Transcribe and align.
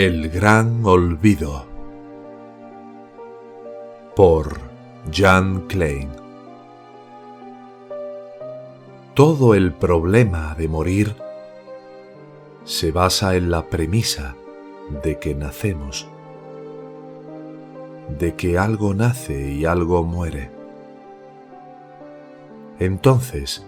El 0.00 0.30
gran 0.30 0.86
olvido 0.86 1.66
por 4.14 4.60
Jan 5.12 5.62
Klein 5.66 6.08
Todo 9.14 9.54
el 9.54 9.72
problema 9.72 10.54
de 10.54 10.68
morir 10.68 11.16
se 12.64 12.92
basa 12.92 13.34
en 13.34 13.50
la 13.50 13.64
premisa 13.64 14.36
de 15.02 15.18
que 15.18 15.34
nacemos, 15.34 16.06
de 18.20 18.36
que 18.36 18.56
algo 18.56 18.94
nace 18.94 19.50
y 19.50 19.64
algo 19.64 20.04
muere. 20.04 20.48
Entonces, 22.78 23.66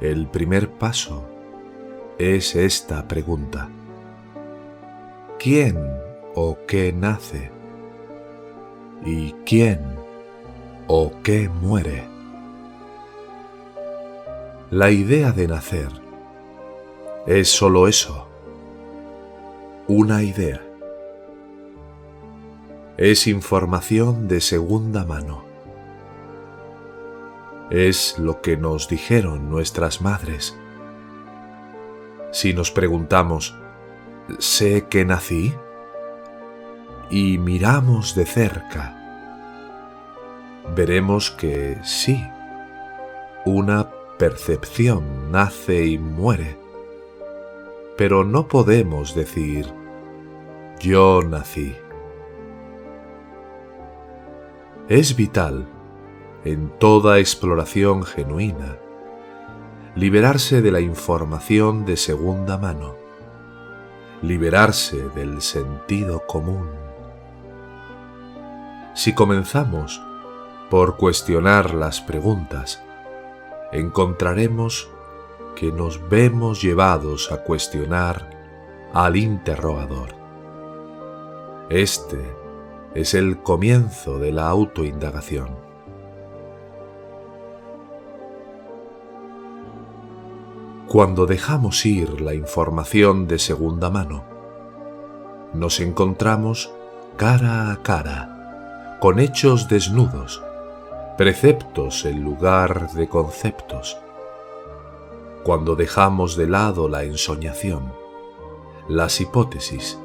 el 0.00 0.26
primer 0.26 0.70
paso 0.70 1.22
es 2.18 2.56
esta 2.56 3.06
pregunta. 3.06 3.68
¿Quién 5.42 5.78
o 6.34 6.58
qué 6.68 6.92
nace? 6.92 7.50
¿Y 9.06 9.32
quién 9.46 9.80
o 10.86 11.12
qué 11.22 11.48
muere? 11.48 12.06
La 14.70 14.90
idea 14.90 15.32
de 15.32 15.48
nacer 15.48 15.88
es 17.26 17.48
sólo 17.48 17.88
eso, 17.88 18.28
una 19.88 20.22
idea. 20.22 20.60
Es 22.98 23.26
información 23.26 24.28
de 24.28 24.42
segunda 24.42 25.06
mano. 25.06 25.42
Es 27.70 28.18
lo 28.18 28.42
que 28.42 28.58
nos 28.58 28.90
dijeron 28.90 29.48
nuestras 29.48 30.02
madres. 30.02 30.54
Si 32.30 32.52
nos 32.52 32.70
preguntamos, 32.70 33.54
¿sé 34.38 34.86
que 34.88 35.04
nací? 35.04 35.54
Y 37.10 37.38
miramos 37.38 38.14
de 38.14 38.24
cerca, 38.24 38.96
veremos 40.74 41.30
que 41.30 41.78
sí, 41.82 42.24
una 43.44 43.90
percepción 44.18 45.30
nace 45.32 45.86
y 45.86 45.98
muere, 45.98 46.56
pero 47.96 48.24
no 48.24 48.48
podemos 48.48 49.14
decir, 49.14 49.66
yo 50.78 51.22
nací. 51.22 51.74
Es 54.88 55.16
vital, 55.16 55.66
en 56.44 56.70
toda 56.78 57.18
exploración 57.18 58.02
genuina, 58.02 58.78
liberarse 59.94 60.62
de 60.62 60.70
la 60.70 60.80
información 60.80 61.84
de 61.84 61.96
segunda 61.96 62.56
mano, 62.56 62.99
liberarse 64.22 65.08
del 65.10 65.40
sentido 65.40 66.26
común. 66.26 66.68
Si 68.94 69.14
comenzamos 69.14 70.02
por 70.68 70.96
cuestionar 70.96 71.74
las 71.74 72.00
preguntas, 72.00 72.82
encontraremos 73.72 74.90
que 75.56 75.72
nos 75.72 76.08
vemos 76.08 76.62
llevados 76.62 77.32
a 77.32 77.42
cuestionar 77.42 78.30
al 78.92 79.16
interrogador. 79.16 80.10
Este 81.70 82.20
es 82.94 83.14
el 83.14 83.38
comienzo 83.42 84.18
de 84.18 84.32
la 84.32 84.48
autoindagación. 84.48 85.69
Cuando 90.90 91.24
dejamos 91.24 91.86
ir 91.86 92.20
la 92.20 92.34
información 92.34 93.28
de 93.28 93.38
segunda 93.38 93.90
mano, 93.90 94.24
nos 95.54 95.78
encontramos 95.78 96.72
cara 97.16 97.70
a 97.70 97.76
cara, 97.80 98.98
con 99.00 99.20
hechos 99.20 99.68
desnudos, 99.68 100.42
preceptos 101.16 102.04
en 102.06 102.24
lugar 102.24 102.90
de 102.90 103.08
conceptos. 103.08 103.98
Cuando 105.44 105.76
dejamos 105.76 106.34
de 106.36 106.48
lado 106.48 106.88
la 106.88 107.04
ensoñación, 107.04 107.92
las 108.88 109.20
hipótesis, 109.20 109.96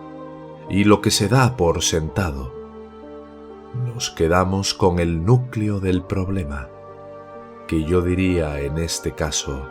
y 0.70 0.84
lo 0.84 1.02
que 1.02 1.10
se 1.10 1.28
da 1.28 1.58
por 1.58 1.82
sentado. 1.82 2.54
Nos 3.88 4.12
quedamos 4.12 4.76
con 4.76 5.00
el 5.00 5.26
núcleo 5.26 5.80
del 5.80 6.04
problema, 6.04 6.70
que 7.68 7.86
yo 7.86 8.04
diría 8.04 8.60
en 8.60 8.78
este 8.78 9.14
caso, 9.14 9.68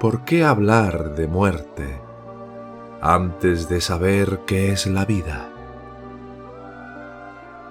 ¿por 0.00 0.24
qué 0.24 0.44
hablar 0.44 1.14
de 1.14 1.28
muerte 1.28 2.00
antes 3.02 3.68
de 3.68 3.82
saber 3.82 4.40
qué 4.46 4.72
es 4.72 4.86
la 4.86 5.04
vida? 5.04 5.50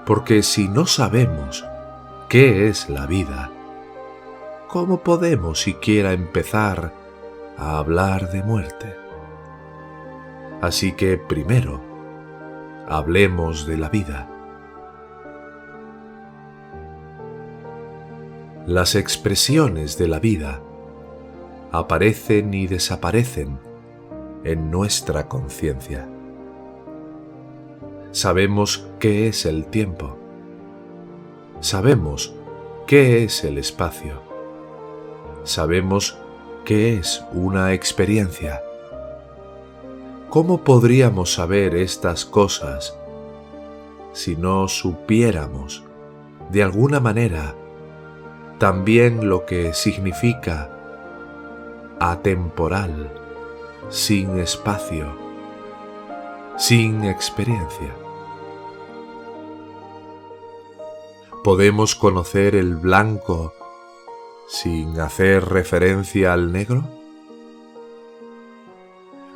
Porque 0.06 0.44
si 0.44 0.68
no 0.68 0.86
sabemos 0.86 1.66
qué 2.30 2.68
es 2.68 2.88
la 2.88 3.08
vida, 3.08 3.50
¿cómo 4.68 5.00
podemos 5.00 5.60
siquiera 5.60 6.14
empezar 6.14 6.94
a 7.58 7.80
hablar 7.80 8.30
de 8.30 8.44
muerte? 8.44 8.96
Así 10.62 10.92
que 10.92 11.18
primero, 11.18 11.82
hablemos 12.88 13.66
de 13.66 13.78
la 13.78 13.90
vida. 13.90 14.30
Las 18.68 18.94
expresiones 18.94 19.98
de 19.98 20.08
la 20.08 20.20
vida 20.20 20.62
aparecen 21.72 22.54
y 22.54 22.68
desaparecen 22.68 23.60
en 24.44 24.72
nuestra 24.72 25.28
conciencia. 25.28 26.08
Sabemos 28.12 28.88
qué 29.00 29.28
es 29.28 29.46
el 29.46 29.66
tiempo. 29.66 30.18
Sabemos 31.60 32.34
qué 32.88 33.24
es 33.24 33.44
el 33.44 33.58
espacio. 33.58 34.22
Sabemos 35.44 36.18
qué 36.66 36.96
es 36.98 37.24
una 37.34 37.74
experiencia. 37.74 38.62
¿Cómo 40.30 40.64
podríamos 40.64 41.34
saber 41.34 41.76
estas 41.76 42.26
cosas 42.26 42.96
si 44.14 44.36
no 44.36 44.68
supiéramos, 44.68 45.84
de 46.50 46.64
alguna 46.64 47.00
manera, 47.00 47.56
también 48.58 49.30
lo 49.30 49.46
que 49.46 49.74
significa 49.74 50.79
atemporal, 52.00 53.12
sin 53.90 54.40
espacio, 54.40 55.14
sin 56.58 57.04
experiencia? 57.04 57.96
¿Podemos 61.44 61.96
conocer 61.96 62.56
el 62.56 62.76
blanco 62.76 63.54
sin 64.48 65.00
hacer 65.00 65.46
referencia 65.46 66.34
al 66.34 66.52
negro? 66.52 66.84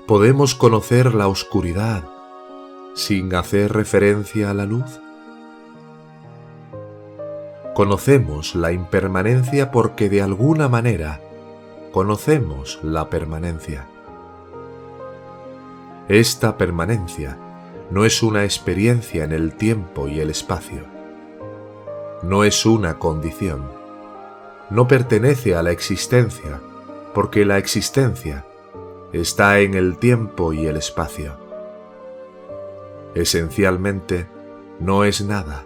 ¿Podemos 0.08 0.56
conocer 0.56 1.14
la 1.14 1.28
oscuridad 1.28 2.04
sin 2.96 3.34
hacer 3.36 3.74
referencia 3.74 4.50
a 4.50 4.54
la 4.54 4.66
luz? 4.66 5.00
Conocemos 7.74 8.54
la 8.54 8.72
impermanencia 8.72 9.72
porque 9.72 10.10
de 10.10 10.22
alguna 10.22 10.68
manera 10.68 11.22
conocemos 11.94 12.80
la 12.82 13.08
permanencia. 13.08 13.86
Esta 16.10 16.58
permanencia 16.58 17.38
no 17.92 18.04
es 18.04 18.24
una 18.24 18.46
experiencia 18.46 19.24
en 19.24 19.32
el 19.32 19.54
tiempo 19.54 20.08
y 20.08 20.20
el 20.20 20.32
espacio. 20.32 20.86
No 22.24 22.44
es 22.46 22.66
una 22.66 22.98
condición. 22.98 23.68
No 24.72 24.88
pertenece 24.88 25.56
a 25.56 25.62
la 25.62 25.70
existencia, 25.70 26.60
porque 27.14 27.46
la 27.46 27.60
existencia 27.60 28.44
está 29.12 29.60
en 29.60 29.76
el 29.76 29.98
tiempo 29.98 30.52
y 30.52 30.66
el 30.66 30.78
espacio. 30.78 31.38
Esencialmente, 33.14 34.26
no 34.80 35.04
es 35.04 35.24
nada, 35.24 35.64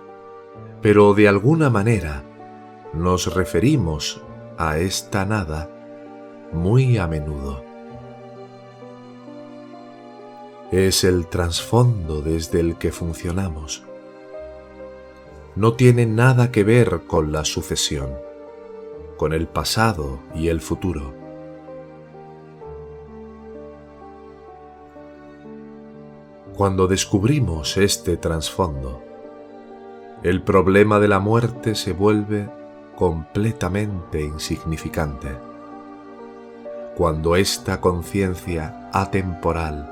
pero 0.81 1.13
de 1.13 1.30
alguna 1.30 1.69
manera 1.69 2.24
nos 2.92 3.34
referimos 3.34 4.22
a 4.57 4.78
esta 4.78 5.25
nada 5.25 5.69
muy 6.52 6.98
a 6.98 7.08
menudo. 7.08 7.64
Es 10.72 11.04
el 11.04 11.28
trasfondo 11.28 12.22
desde 12.22 12.60
el 12.60 12.78
que 12.78 12.92
funcionamos. 12.92 13.84
No 15.56 15.74
tiene 15.74 16.06
nada 16.06 16.52
que 16.52 16.64
ver 16.64 17.02
con 17.08 17.32
la 17.32 17.46
sucesión, 17.46 18.10
con 19.18 19.34
el 19.34 19.48
pasado 19.48 20.20
y 20.36 20.50
el 20.50 20.62
futuro 20.62 21.28
Cuando 26.58 26.88
descubrimos 26.88 27.78
este 27.78 28.18
trasfondo, 28.18 29.04
el 30.24 30.42
problema 30.42 31.00
de 31.00 31.08
la 31.08 31.20
muerte 31.20 31.76
se 31.76 31.94
vuelve 31.94 32.50
completamente 32.96 34.24
insignificante. 34.24 35.47
Cuando 36.98 37.36
esta 37.36 37.80
conciencia 37.80 38.90
atemporal 38.92 39.88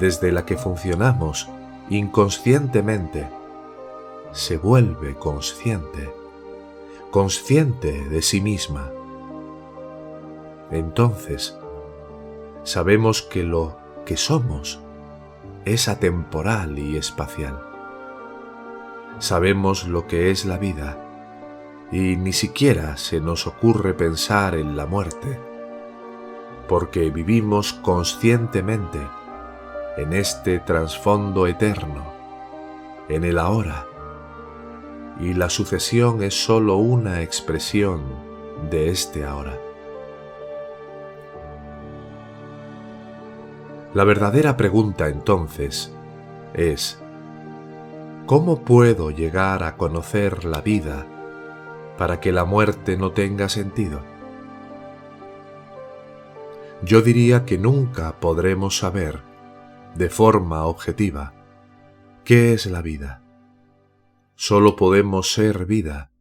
desde 0.00 0.32
la 0.32 0.46
que 0.46 0.56
funcionamos 0.56 1.50
inconscientemente, 1.90 3.28
se 4.32 4.56
vuelve 4.56 5.16
consciente, 5.16 6.10
consciente 7.10 8.08
de 8.08 8.22
sí 8.22 8.40
misma. 8.40 8.90
Entonces, 10.70 11.58
sabemos 12.62 13.20
que 13.20 13.42
lo 13.42 13.76
que 14.06 14.16
somos 14.16 14.80
es 15.66 15.88
atemporal 15.88 16.78
y 16.78 16.96
espacial. 16.96 17.60
Sabemos 19.18 19.86
lo 19.86 20.06
que 20.06 20.30
es 20.30 20.46
la 20.46 20.56
vida 20.56 20.96
y 21.92 22.16
ni 22.16 22.32
siquiera 22.32 22.96
se 22.96 23.20
nos 23.20 23.46
ocurre 23.46 23.92
pensar 23.92 24.54
en 24.54 24.74
la 24.74 24.86
muerte, 24.86 25.38
porque 26.68 27.10
vivimos 27.10 27.72
conscientemente 27.72 29.00
en 29.96 30.12
este 30.12 30.58
trasfondo 30.58 31.46
eterno, 31.46 32.04
en 33.08 33.24
el 33.24 33.38
ahora, 33.38 33.86
y 35.20 35.34
la 35.34 35.50
sucesión 35.50 36.22
es 36.22 36.34
sólo 36.34 36.76
una 36.76 37.22
expresión 37.22 38.02
de 38.70 38.90
este 38.90 39.24
ahora. 39.24 39.58
La 43.92 44.02
verdadera 44.02 44.56
pregunta 44.56 45.08
entonces 45.08 45.94
es, 46.52 47.00
¿cómo 48.26 48.62
puedo 48.62 49.12
llegar 49.12 49.62
a 49.62 49.76
conocer 49.76 50.44
la 50.44 50.60
vida 50.60 51.06
para 51.96 52.18
que 52.18 52.32
la 52.32 52.44
muerte 52.44 52.96
no 52.96 53.12
tenga 53.12 53.48
sentido? 53.48 54.13
Yo 56.84 57.00
diría 57.00 57.46
que 57.46 57.56
nunca 57.56 58.20
podremos 58.20 58.76
saber 58.76 59.22
de 59.94 60.10
forma 60.10 60.66
objetiva 60.66 61.32
qué 62.24 62.52
es 62.52 62.66
la 62.66 62.82
vida. 62.82 63.22
Solo 64.34 64.76
podemos 64.76 65.32
ser 65.32 65.64
vida, 65.64 66.12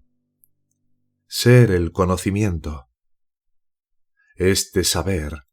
ser 1.27 1.69
el 1.71 1.91
conocimiento. 1.91 2.87
Este 4.37 4.85
saber 4.85 5.47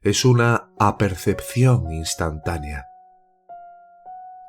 es 0.00 0.24
una 0.24 0.72
apercepción 0.78 1.92
instantánea, 1.92 2.86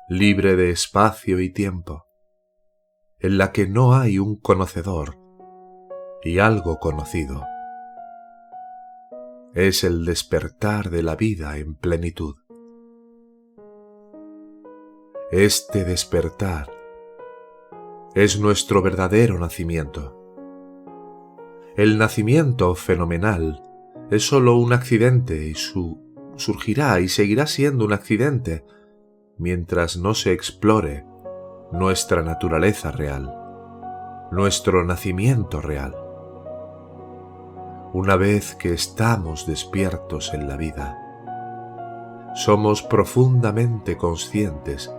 libre 0.08 0.56
de 0.56 0.70
espacio 0.70 1.38
y 1.38 1.52
tiempo, 1.52 2.06
en 3.18 3.36
la 3.36 3.52
que 3.52 3.66
no 3.66 3.94
hay 3.94 4.18
un 4.18 4.40
conocedor 4.40 5.18
y 6.22 6.38
algo 6.38 6.78
conocido. 6.78 7.44
Es 9.58 9.82
el 9.82 10.04
despertar 10.04 10.88
de 10.88 11.02
la 11.02 11.16
vida 11.16 11.56
en 11.58 11.74
plenitud. 11.74 12.36
Este 15.32 15.84
despertar 15.84 16.70
es 18.14 18.38
nuestro 18.38 18.82
verdadero 18.82 19.36
nacimiento. 19.36 20.16
El 21.76 21.98
nacimiento 21.98 22.76
fenomenal 22.76 23.60
es 24.12 24.28
sólo 24.28 24.56
un 24.58 24.72
accidente 24.72 25.48
y 25.48 25.54
su 25.56 26.04
surgirá 26.36 27.00
y 27.00 27.08
seguirá 27.08 27.48
siendo 27.48 27.84
un 27.84 27.94
accidente 27.94 28.64
mientras 29.38 29.96
no 29.96 30.14
se 30.14 30.30
explore 30.30 31.04
nuestra 31.72 32.22
naturaleza 32.22 32.92
real, 32.92 33.34
nuestro 34.30 34.84
nacimiento 34.84 35.60
real. 35.60 36.07
Una 37.94 38.16
vez 38.16 38.54
que 38.54 38.74
estamos 38.74 39.46
despiertos 39.46 40.34
en 40.34 40.46
la 40.46 40.58
vida, 40.58 40.98
somos 42.34 42.82
profundamente 42.82 43.96
conscientes 43.96 44.92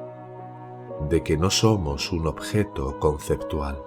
de 1.08 1.22
que 1.22 1.38
no 1.38 1.52
somos 1.52 2.12
un 2.12 2.26
objeto 2.26 3.00
conceptual. 3.00 3.84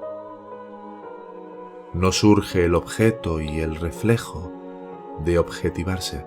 No 1.92 2.12
surge 2.12 2.64
el 2.64 2.76
objeto 2.76 3.40
y 3.40 3.58
el 3.58 3.74
reflejo 3.74 4.52
de 5.24 5.40
objetivarse. 5.40 6.24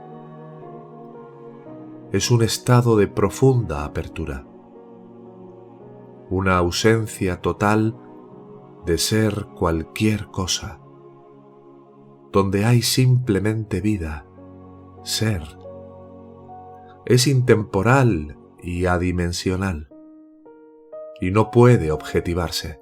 Es 2.11 2.29
un 2.29 2.43
estado 2.43 2.97
de 2.97 3.07
profunda 3.07 3.85
apertura, 3.85 4.45
una 6.29 6.57
ausencia 6.57 7.39
total 7.41 7.95
de 8.85 8.97
ser 8.97 9.47
cualquier 9.55 10.27
cosa, 10.27 10.81
donde 12.35 12.65
hay 12.65 12.81
simplemente 12.81 13.79
vida, 13.79 14.25
ser. 15.05 15.41
Es 17.05 17.27
intemporal 17.27 18.37
y 18.61 18.87
adimensional, 18.87 19.87
y 21.21 21.31
no 21.31 21.49
puede 21.49 21.93
objetivarse, 21.93 22.81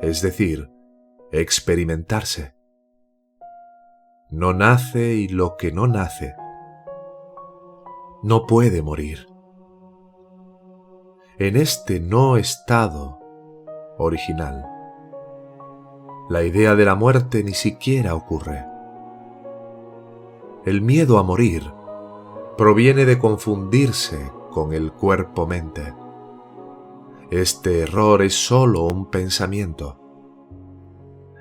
es 0.00 0.20
decir, 0.20 0.70
experimentarse 1.32 2.54
no 4.28 4.52
nace 4.52 5.14
y 5.14 5.28
lo 5.28 5.56
que 5.56 5.72
no 5.72 5.86
nace 5.86 6.34
no 8.22 8.44
puede 8.44 8.82
morir. 8.82 9.28
En 11.38 11.56
este 11.56 12.00
no 12.00 12.36
estado 12.36 13.18
original, 13.96 14.75
la 16.28 16.42
idea 16.42 16.74
de 16.74 16.84
la 16.84 16.94
muerte 16.94 17.44
ni 17.44 17.54
siquiera 17.54 18.14
ocurre. 18.14 18.64
El 20.64 20.82
miedo 20.82 21.18
a 21.18 21.22
morir 21.22 21.72
proviene 22.58 23.04
de 23.04 23.18
confundirse 23.18 24.32
con 24.50 24.72
el 24.72 24.92
cuerpo-mente. 24.92 25.94
Este 27.30 27.80
error 27.80 28.22
es 28.22 28.34
sólo 28.34 28.84
un 28.84 29.10
pensamiento. 29.10 30.00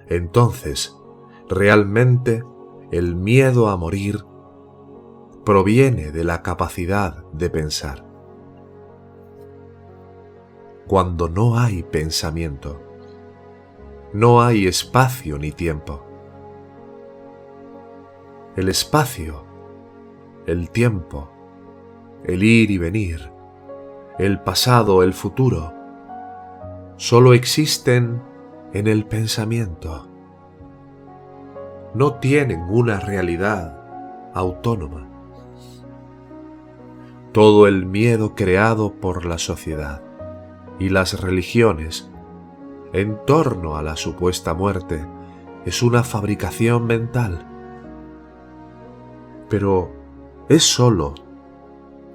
Entonces, 0.07 0.95
realmente 1.49 2.43
el 2.91 3.15
miedo 3.15 3.69
a 3.69 3.77
morir 3.77 4.23
proviene 5.43 6.11
de 6.11 6.23
la 6.23 6.43
capacidad 6.43 7.23
de 7.31 7.49
pensar. 7.49 8.05
Cuando 10.87 11.29
no 11.29 11.57
hay 11.57 11.81
pensamiento, 11.81 12.84
no 14.15 14.41
hay 14.41 14.65
espacio 14.65 15.37
ni 15.37 15.51
tiempo. 15.51 16.01
El 18.55 18.69
espacio, 18.69 19.43
el 20.45 20.69
tiempo, 20.69 21.29
el 22.23 22.41
ir 22.41 22.71
y 22.71 22.77
venir, 22.77 23.29
el 24.17 24.39
pasado, 24.39 25.03
el 25.03 25.13
futuro, 25.13 25.73
solo 26.95 27.33
existen 27.33 28.23
en 28.71 28.87
el 28.87 29.05
pensamiento 29.05 30.07
no 31.95 32.15
tienen 32.15 32.61
una 32.63 32.99
realidad 32.99 33.79
autónoma. 34.33 35.07
Todo 37.31 37.67
el 37.67 37.85
miedo 37.85 38.35
creado 38.35 38.93
por 38.93 39.25
la 39.25 39.37
sociedad 39.37 40.01
y 40.77 40.89
las 40.89 41.21
religiones 41.21 42.11
en 42.95 43.17
torno 43.25 43.75
a 43.75 43.83
la 43.83 43.97
supuesta 43.97 44.53
muerte 44.53 45.05
es 45.65 45.83
una 45.83 46.05
fabricación 46.05 46.87
mental. 46.87 47.45
Pero 49.49 49.91
es 50.47 50.63
sólo 50.63 51.13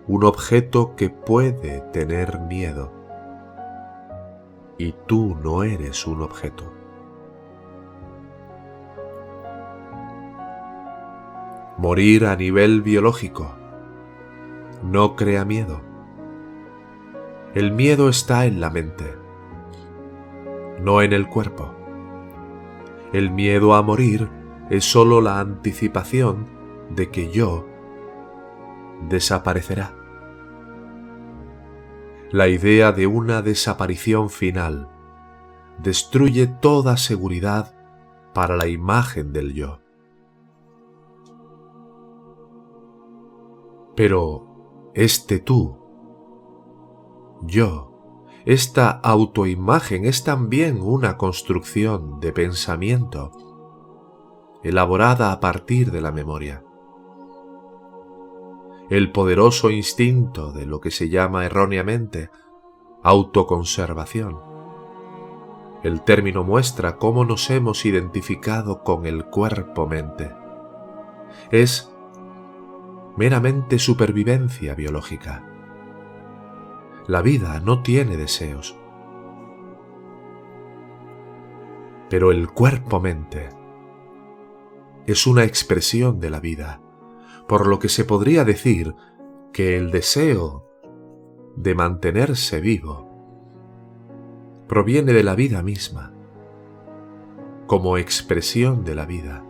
un 0.06 0.24
objeto 0.24 0.96
que 0.96 1.10
puede 1.10 1.82
tener 1.92 2.40
miedo. 2.40 2.90
Y 4.78 4.94
tú 5.06 5.36
no 5.42 5.64
eres 5.64 6.06
un 6.06 6.22
objeto. 6.22 6.72
Morir 11.76 12.24
a 12.24 12.36
nivel 12.36 12.80
biológico 12.80 13.54
no 14.82 15.14
crea 15.14 15.44
miedo. 15.44 15.82
El 17.52 17.70
miedo 17.70 18.08
está 18.08 18.46
en 18.46 18.62
la 18.62 18.70
mente, 18.70 19.19
no 20.82 21.02
en 21.02 21.12
el 21.12 21.28
cuerpo. 21.28 21.74
El 23.12 23.30
miedo 23.30 23.74
a 23.74 23.82
morir 23.82 24.28
es 24.70 24.84
sólo 24.84 25.20
la 25.20 25.40
anticipación 25.40 26.46
de 26.90 27.10
que 27.10 27.30
yo 27.30 27.66
desaparecerá. 29.08 29.94
La 32.30 32.46
idea 32.46 32.92
de 32.92 33.08
una 33.08 33.42
desaparición 33.42 34.30
final 34.30 34.88
destruye 35.78 36.46
toda 36.46 36.96
seguridad 36.96 37.74
para 38.32 38.56
la 38.56 38.68
imagen 38.68 39.32
del 39.32 39.52
yo. 39.52 39.80
Pero 43.96 44.92
este 44.94 45.40
tú, 45.40 45.78
yo, 47.42 47.89
esta 48.44 48.90
autoimagen 48.90 50.04
es 50.04 50.24
también 50.24 50.80
una 50.80 51.16
construcción 51.16 52.20
de 52.20 52.32
pensamiento 52.32 53.32
elaborada 54.62 55.32
a 55.32 55.40
partir 55.40 55.90
de 55.90 56.00
la 56.00 56.12
memoria. 56.12 56.62
el 58.90 59.12
poderoso 59.12 59.70
instinto 59.70 60.50
de 60.50 60.66
lo 60.66 60.80
que 60.80 60.90
se 60.90 61.08
llama 61.08 61.46
erróneamente 61.46 62.28
autoconservación. 63.04 64.40
El 65.84 66.02
término 66.02 66.42
muestra 66.42 66.96
cómo 66.96 67.24
nos 67.24 67.48
hemos 67.50 67.86
identificado 67.86 68.82
con 68.82 69.06
el 69.06 69.26
cuerpo-mente. 69.26 70.34
Es 71.52 71.94
meramente 73.16 73.78
supervivencia 73.78 74.74
biológica. 74.74 75.49
La 77.10 77.22
vida 77.22 77.58
no 77.58 77.82
tiene 77.82 78.16
deseos. 78.16 78.78
Pero 82.08 82.30
el 82.30 82.52
cuerpo-mente 82.52 83.48
es 85.08 85.26
una 85.26 85.42
expresión 85.42 86.20
de 86.20 86.30
la 86.30 86.38
vida, 86.38 86.80
por 87.48 87.66
lo 87.66 87.80
que 87.80 87.88
se 87.88 88.04
podría 88.04 88.44
decir 88.44 88.94
que 89.52 89.76
el 89.76 89.90
deseo 89.90 90.68
de 91.56 91.74
mantenerse 91.74 92.60
vivo 92.60 93.08
proviene 94.68 95.12
de 95.12 95.24
la 95.24 95.34
vida 95.34 95.64
misma, 95.64 96.14
como 97.66 97.98
expresión 97.98 98.84
de 98.84 98.94
la 98.94 99.04
vida. 99.04 99.44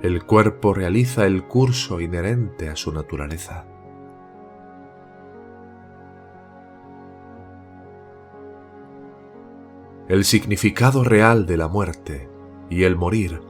El 0.00 0.24
cuerpo 0.24 0.72
realiza 0.72 1.26
el 1.26 1.46
curso 1.46 2.00
inherente 2.00 2.70
a 2.70 2.76
su 2.76 2.90
naturaleza. 2.90 3.66
El 10.08 10.24
significado 10.24 11.04
real 11.04 11.46
de 11.46 11.56
la 11.56 11.68
muerte 11.68 12.28
y 12.70 12.84
el 12.84 12.96
morir 12.96 13.42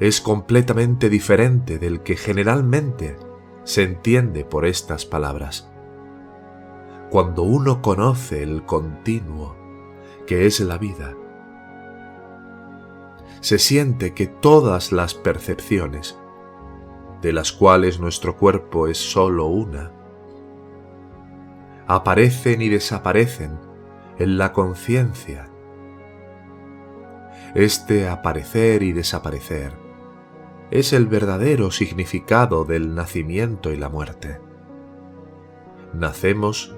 es 0.00 0.20
completamente 0.20 1.08
diferente 1.08 1.78
del 1.78 2.02
que 2.02 2.16
generalmente 2.16 3.16
se 3.62 3.84
entiende 3.84 4.44
por 4.44 4.66
estas 4.66 5.06
palabras 5.06 5.70
cuando 7.14 7.44
uno 7.44 7.80
conoce 7.80 8.42
el 8.42 8.64
continuo 8.64 9.54
que 10.26 10.46
es 10.46 10.58
la 10.58 10.78
vida, 10.78 11.14
se 13.38 13.60
siente 13.60 14.14
que 14.14 14.26
todas 14.26 14.90
las 14.90 15.14
percepciones, 15.14 16.18
de 17.22 17.32
las 17.32 17.52
cuales 17.52 18.00
nuestro 18.00 18.36
cuerpo 18.36 18.88
es 18.88 18.98
sólo 18.98 19.46
una, 19.46 19.92
aparecen 21.86 22.62
y 22.62 22.68
desaparecen 22.68 23.60
en 24.18 24.36
la 24.36 24.52
conciencia. 24.52 25.52
Este 27.54 28.08
aparecer 28.08 28.82
y 28.82 28.90
desaparecer 28.90 29.74
es 30.72 30.92
el 30.92 31.06
verdadero 31.06 31.70
significado 31.70 32.64
del 32.64 32.96
nacimiento 32.96 33.72
y 33.72 33.76
la 33.76 33.88
muerte. 33.88 34.40
Nacemos 35.92 36.74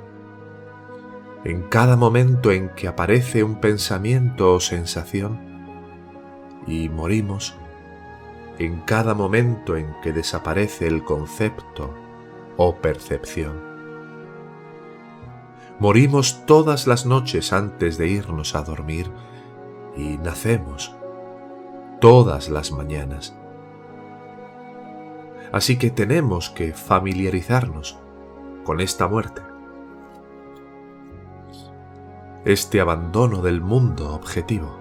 en 1.44 1.62
cada 1.62 1.96
momento 1.96 2.52
en 2.52 2.68
que 2.68 2.88
aparece 2.88 3.42
un 3.42 3.58
pensamiento 3.58 4.52
o 4.52 4.60
sensación 4.60 5.40
y 6.66 6.90
morimos 6.90 7.56
en 8.58 8.80
cada 8.80 9.14
momento 9.14 9.78
en 9.78 9.94
que 10.02 10.12
desaparece 10.12 10.86
el 10.88 11.04
concepto 11.04 11.94
o 12.58 12.76
percepción. 12.76 13.64
Morimos 15.78 16.44
todas 16.44 16.86
las 16.86 17.06
noches 17.06 17.54
antes 17.54 17.96
de 17.96 18.08
irnos 18.08 18.54
a 18.54 18.60
dormir 18.60 19.10
y 19.96 20.18
nacemos 20.18 20.94
todas 22.00 22.48
las 22.48 22.72
mañanas. 22.72 23.36
Así 25.52 25.78
que 25.78 25.90
tenemos 25.90 26.50
que 26.50 26.72
familiarizarnos 26.72 27.98
con 28.64 28.80
esta 28.80 29.08
muerte 29.08 29.42
este 32.46 32.80
abandono 32.80 33.42
del 33.42 33.60
mundo 33.60 34.14
objetivo. 34.14 34.78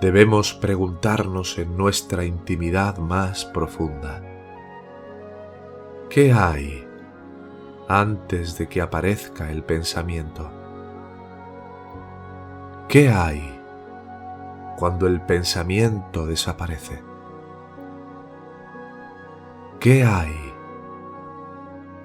Debemos 0.00 0.52
preguntarnos 0.52 1.58
en 1.58 1.76
nuestra 1.76 2.24
intimidad 2.24 2.98
más 2.98 3.44
profunda, 3.44 4.20
¿qué 6.10 6.32
hay 6.32 6.88
antes 7.86 8.58
de 8.58 8.68
que 8.68 8.80
aparezca 8.80 9.52
el 9.52 9.62
pensamiento? 9.62 10.57
¿Qué 12.88 13.10
hay 13.10 13.60
cuando 14.76 15.06
el 15.06 15.20
pensamiento 15.20 16.26
desaparece? 16.26 17.02
¿Qué 19.78 20.04
hay 20.04 20.48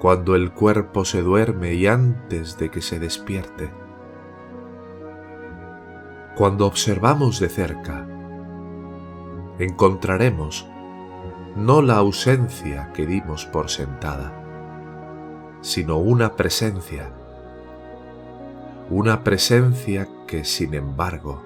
cuando 0.04 0.36
el 0.36 0.52
cuerpo 0.52 1.06
se 1.06 1.22
duerme 1.22 1.76
y 1.76 1.88
antes 1.88 2.58
de 2.58 2.70
que 2.70 2.82
se 2.82 3.00
despierte. 3.00 3.72
Cuando 6.36 6.68
observamos 6.68 7.40
de 7.40 7.48
cerca, 7.48 8.06
encontraremos 9.60 10.68
no 11.56 11.82
la 11.82 11.96
ausencia 11.96 12.92
que 12.92 13.06
dimos 13.06 13.46
por 13.46 13.70
sentada, 13.70 14.34
sino 15.62 16.00
una 16.00 16.36
presencia, 16.36 17.10
una 18.90 19.24
presencia 19.24 20.10
que 20.34 20.46
sin 20.46 20.74
embargo 20.74 21.44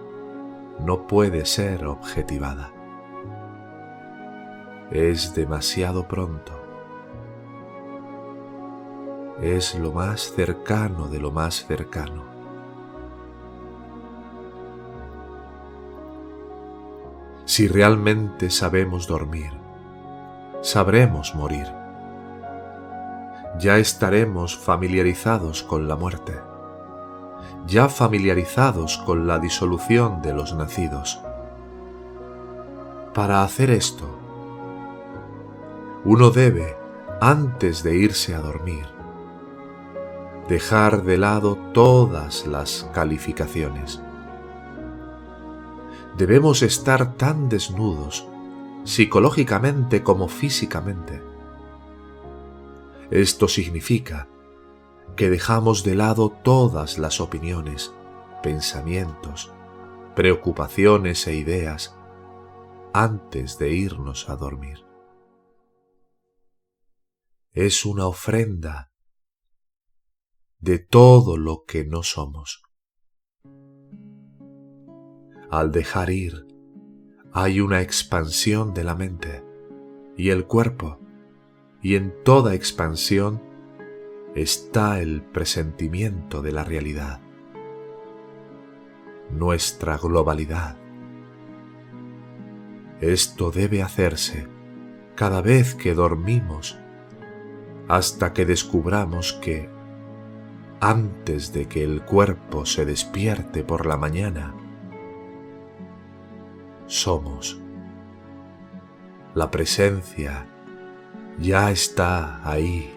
no 0.79 1.07
puede 1.07 1.45
ser 1.45 1.85
objetivada. 1.85 2.71
Es 4.91 5.35
demasiado 5.35 6.07
pronto 6.07 6.53
es 9.41 9.75
lo 9.75 9.91
más 9.91 10.31
cercano 10.31 11.09
de 11.09 11.19
lo 11.19 11.31
más 11.31 11.65
cercano. 11.65 12.23
Si 17.43 17.67
realmente 17.67 18.49
sabemos 18.49 19.05
dormir, 19.05 19.51
sabremos 20.61 21.35
morir. 21.35 21.67
Ya 23.59 23.79
estaremos 23.79 24.57
familiarizados 24.57 25.61
con 25.61 25.89
la 25.89 25.97
muerte, 25.97 26.46
ya 27.67 27.89
familiarizados 27.89 28.97
con 28.99 29.27
la 29.27 29.39
disolución 29.39 30.21
de 30.21 30.33
los 30.33 30.53
nacidos. 30.53 31.19
Para 33.13 33.43
hacer 33.43 33.69
esto, 33.69 34.17
uno 36.05 36.29
debe, 36.29 36.77
antes 37.19 37.83
de 37.83 37.97
irse 37.97 38.33
a 38.33 38.39
dormir, 38.39 38.85
dejar 40.47 41.03
de 41.03 41.17
lado 41.17 41.57
todas 41.73 42.47
las 42.47 42.89
calificaciones. 42.93 44.01
Debemos 46.17 46.61
estar 46.61 47.15
tan 47.15 47.49
desnudos, 47.49 48.27
psicológicamente 48.85 50.03
como 50.03 50.29
físicamente. 50.29 51.21
Esto 53.11 53.49
significa 53.49 54.27
que 55.15 55.29
dejamos 55.29 55.83
de 55.83 55.95
lado 55.95 56.29
todas 56.29 56.97
las 56.97 57.21
opiniones, 57.21 57.93
pensamientos, 58.43 59.51
preocupaciones 60.15 61.25
e 61.27 61.35
ideas 61.35 61.95
antes 62.93 63.57
de 63.57 63.73
irnos 63.73 64.29
a 64.29 64.35
dormir. 64.35 64.85
Es 67.53 67.85
una 67.85 68.07
ofrenda 68.07 68.91
de 70.59 70.79
todo 70.79 71.37
lo 71.37 71.63
que 71.65 71.85
no 71.85 72.03
somos. 72.03 72.63
Al 75.49 75.71
dejar 75.71 76.09
ir, 76.09 76.45
hay 77.31 77.61
una 77.61 77.81
expansión 77.81 78.73
de 78.73 78.83
la 78.83 78.95
mente 78.95 79.43
y 80.17 80.31
el 80.31 80.45
cuerpo, 80.47 80.99
y 81.81 81.95
en 81.95 82.23
toda 82.23 82.55
expansión 82.55 83.41
está 84.41 84.99
el 84.99 85.23
presentimiento 85.23 86.43
de 86.43 86.51
la 86.51 86.63
realidad, 86.63 87.21
nuestra 89.31 89.97
globalidad. 89.97 90.77
Esto 93.01 93.49
debe 93.49 93.81
hacerse 93.81 94.47
cada 95.15 95.41
vez 95.41 95.73
que 95.73 95.95
dormimos 95.95 96.77
hasta 97.87 98.33
que 98.33 98.45
descubramos 98.45 99.33
que 99.33 99.69
antes 100.81 101.51
de 101.51 101.67
que 101.67 101.83
el 101.83 102.03
cuerpo 102.03 102.67
se 102.67 102.85
despierte 102.85 103.63
por 103.63 103.87
la 103.87 103.97
mañana, 103.97 104.53
somos. 106.85 107.59
La 109.33 109.49
presencia 109.49 110.45
ya 111.39 111.71
está 111.71 112.47
ahí. 112.47 112.96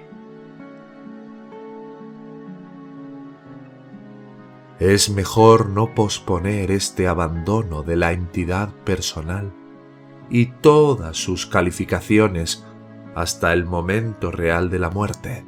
Es 4.80 5.10
mejor 5.10 5.68
no 5.68 5.94
posponer 5.94 6.70
este 6.70 7.06
abandono 7.06 7.82
de 7.82 7.96
la 7.96 8.12
entidad 8.12 8.70
personal 8.84 9.52
y 10.30 10.46
todas 10.46 11.18
sus 11.18 11.44
calificaciones 11.44 12.64
hasta 13.14 13.52
el 13.52 13.66
momento 13.66 14.30
real 14.30 14.70
de 14.70 14.78
la 14.78 14.88
muerte. 14.88 15.44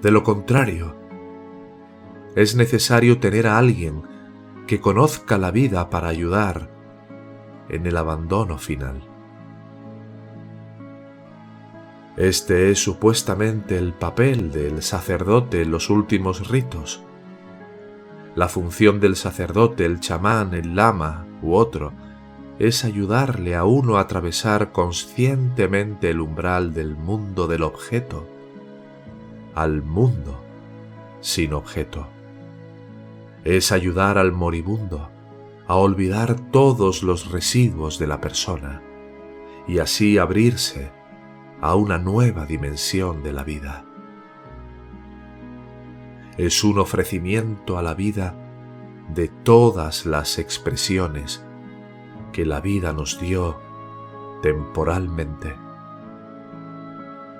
De 0.00 0.12
lo 0.12 0.22
contrario, 0.22 0.94
es 2.36 2.54
necesario 2.54 3.18
tener 3.18 3.48
a 3.48 3.58
alguien 3.58 4.04
que 4.68 4.80
conozca 4.80 5.36
la 5.36 5.50
vida 5.50 5.90
para 5.90 6.06
ayudar 6.06 6.70
en 7.68 7.84
el 7.84 7.96
abandono 7.96 8.58
final. 8.58 9.02
Este 12.16 12.70
es 12.70 12.78
supuestamente 12.78 13.76
el 13.76 13.92
papel 13.92 14.52
del 14.52 14.82
sacerdote 14.82 15.62
en 15.62 15.72
los 15.72 15.90
últimos 15.90 16.48
ritos. 16.48 17.02
La 18.38 18.46
función 18.46 19.00
del 19.00 19.16
sacerdote, 19.16 19.84
el 19.84 19.98
chamán, 19.98 20.54
el 20.54 20.76
lama 20.76 21.26
u 21.42 21.54
otro, 21.54 21.92
es 22.60 22.84
ayudarle 22.84 23.56
a 23.56 23.64
uno 23.64 23.96
a 23.96 24.02
atravesar 24.02 24.70
conscientemente 24.70 26.10
el 26.10 26.20
umbral 26.20 26.72
del 26.72 26.94
mundo 26.94 27.48
del 27.48 27.64
objeto 27.64 28.28
al 29.56 29.82
mundo 29.82 30.40
sin 31.20 31.52
objeto. 31.52 32.06
Es 33.42 33.72
ayudar 33.72 34.18
al 34.18 34.30
moribundo 34.30 35.10
a 35.66 35.74
olvidar 35.74 36.36
todos 36.52 37.02
los 37.02 37.32
residuos 37.32 37.98
de 37.98 38.06
la 38.06 38.20
persona 38.20 38.82
y 39.66 39.80
así 39.80 40.16
abrirse 40.16 40.92
a 41.60 41.74
una 41.74 41.98
nueva 41.98 42.46
dimensión 42.46 43.24
de 43.24 43.32
la 43.32 43.42
vida. 43.42 43.87
Es 46.38 46.62
un 46.62 46.78
ofrecimiento 46.78 47.78
a 47.78 47.82
la 47.82 47.94
vida 47.94 48.34
de 49.12 49.26
todas 49.26 50.06
las 50.06 50.38
expresiones 50.38 51.44
que 52.32 52.46
la 52.46 52.60
vida 52.60 52.92
nos 52.92 53.20
dio 53.20 53.58
temporalmente. 54.40 55.56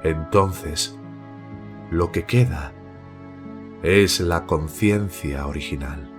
Entonces, 0.03 0.99
lo 1.93 2.11
que 2.11 2.25
queda 2.25 2.73
es 3.85 4.19
la 4.19 4.47
conciencia 4.47 5.47
original. 5.47 6.11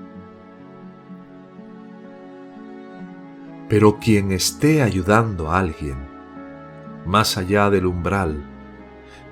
Pero 3.67 3.99
quien 3.99 4.31
esté 4.31 4.81
ayudando 4.81 5.51
a 5.51 5.59
alguien 5.59 5.97
más 7.05 7.37
allá 7.37 7.69
del 7.69 7.87
umbral, 7.87 8.45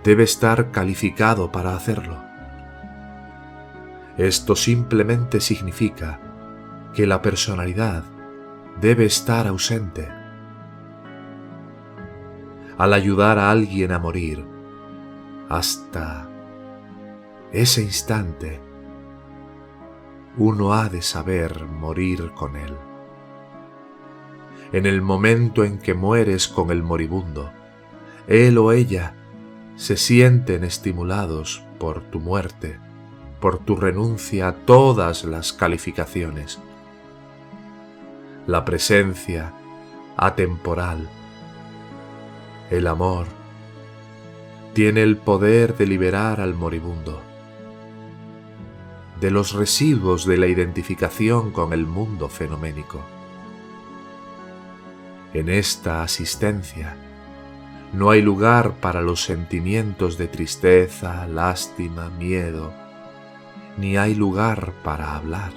debe 0.04 0.24
estar 0.24 0.72
calificado 0.72 1.51
para 1.51 1.75
hacerlo. 1.75 2.26
Esto 4.17 4.55
simplemente 4.55 5.39
significa 5.39 6.19
que 6.93 7.05
la 7.05 7.21
personalidad 7.21 8.03
debe 8.81 9.05
estar 9.05 9.45
ausente. 9.45 10.09
Al 12.77 12.93
ayudar 12.93 13.38
a 13.38 13.51
alguien 13.51 13.91
a 13.91 14.00
morir, 14.00 14.43
hasta 15.50 16.27
ese 17.51 17.83
instante, 17.83 18.59
uno 20.38 20.74
ha 20.74 20.89
de 20.89 21.01
saber 21.01 21.65
morir 21.65 22.31
con 22.33 22.55
él. 22.55 22.75
En 24.71 24.86
el 24.86 25.01
momento 25.01 25.63
en 25.63 25.79
que 25.79 25.93
mueres 25.93 26.47
con 26.47 26.71
el 26.71 26.83
moribundo, 26.83 27.51
él 28.27 28.57
o 28.57 28.71
ella 28.71 29.15
se 29.75 29.95
sienten 29.95 30.63
estimulados 30.63 31.63
por 31.79 32.01
tu 32.01 32.19
muerte, 32.19 32.79
por 33.39 33.60
tu 33.60 33.75
renuncia 33.75 34.50
a 34.50 34.53
todas 34.53 35.24
las 35.24 35.53
calificaciones. 35.53 36.59
La 38.46 38.66
presencia 38.66 39.53
atemporal, 40.16 41.07
el 42.70 42.88
amor, 42.88 43.27
tiene 44.74 45.01
el 45.03 45.18
poder 45.18 45.75
de 45.77 45.88
liberar 45.88 46.40
al 46.40 46.53
moribundo 46.53 47.22
de 49.20 49.31
los 49.31 49.53
residuos 49.53 50.25
de 50.25 50.38
la 50.38 50.48
identificación 50.48 51.51
con 51.51 51.74
el 51.74 51.85
mundo 51.85 52.29
fenoménico. 52.29 53.01
En 55.33 55.50
esta 55.50 56.03
asistencia, 56.03 56.96
no 57.94 58.11
hay 58.11 58.22
lugar 58.22 58.75
para 58.75 59.01
los 59.01 59.24
sentimientos 59.24 60.18
de 60.18 60.27
tristeza, 60.27 61.25
lástima, 61.27 62.09
miedo, 62.09 62.74
ni 63.77 63.98
hay 63.98 64.16
lugar 64.16 64.74
para 64.83 65.16
hablar. 65.16 65.51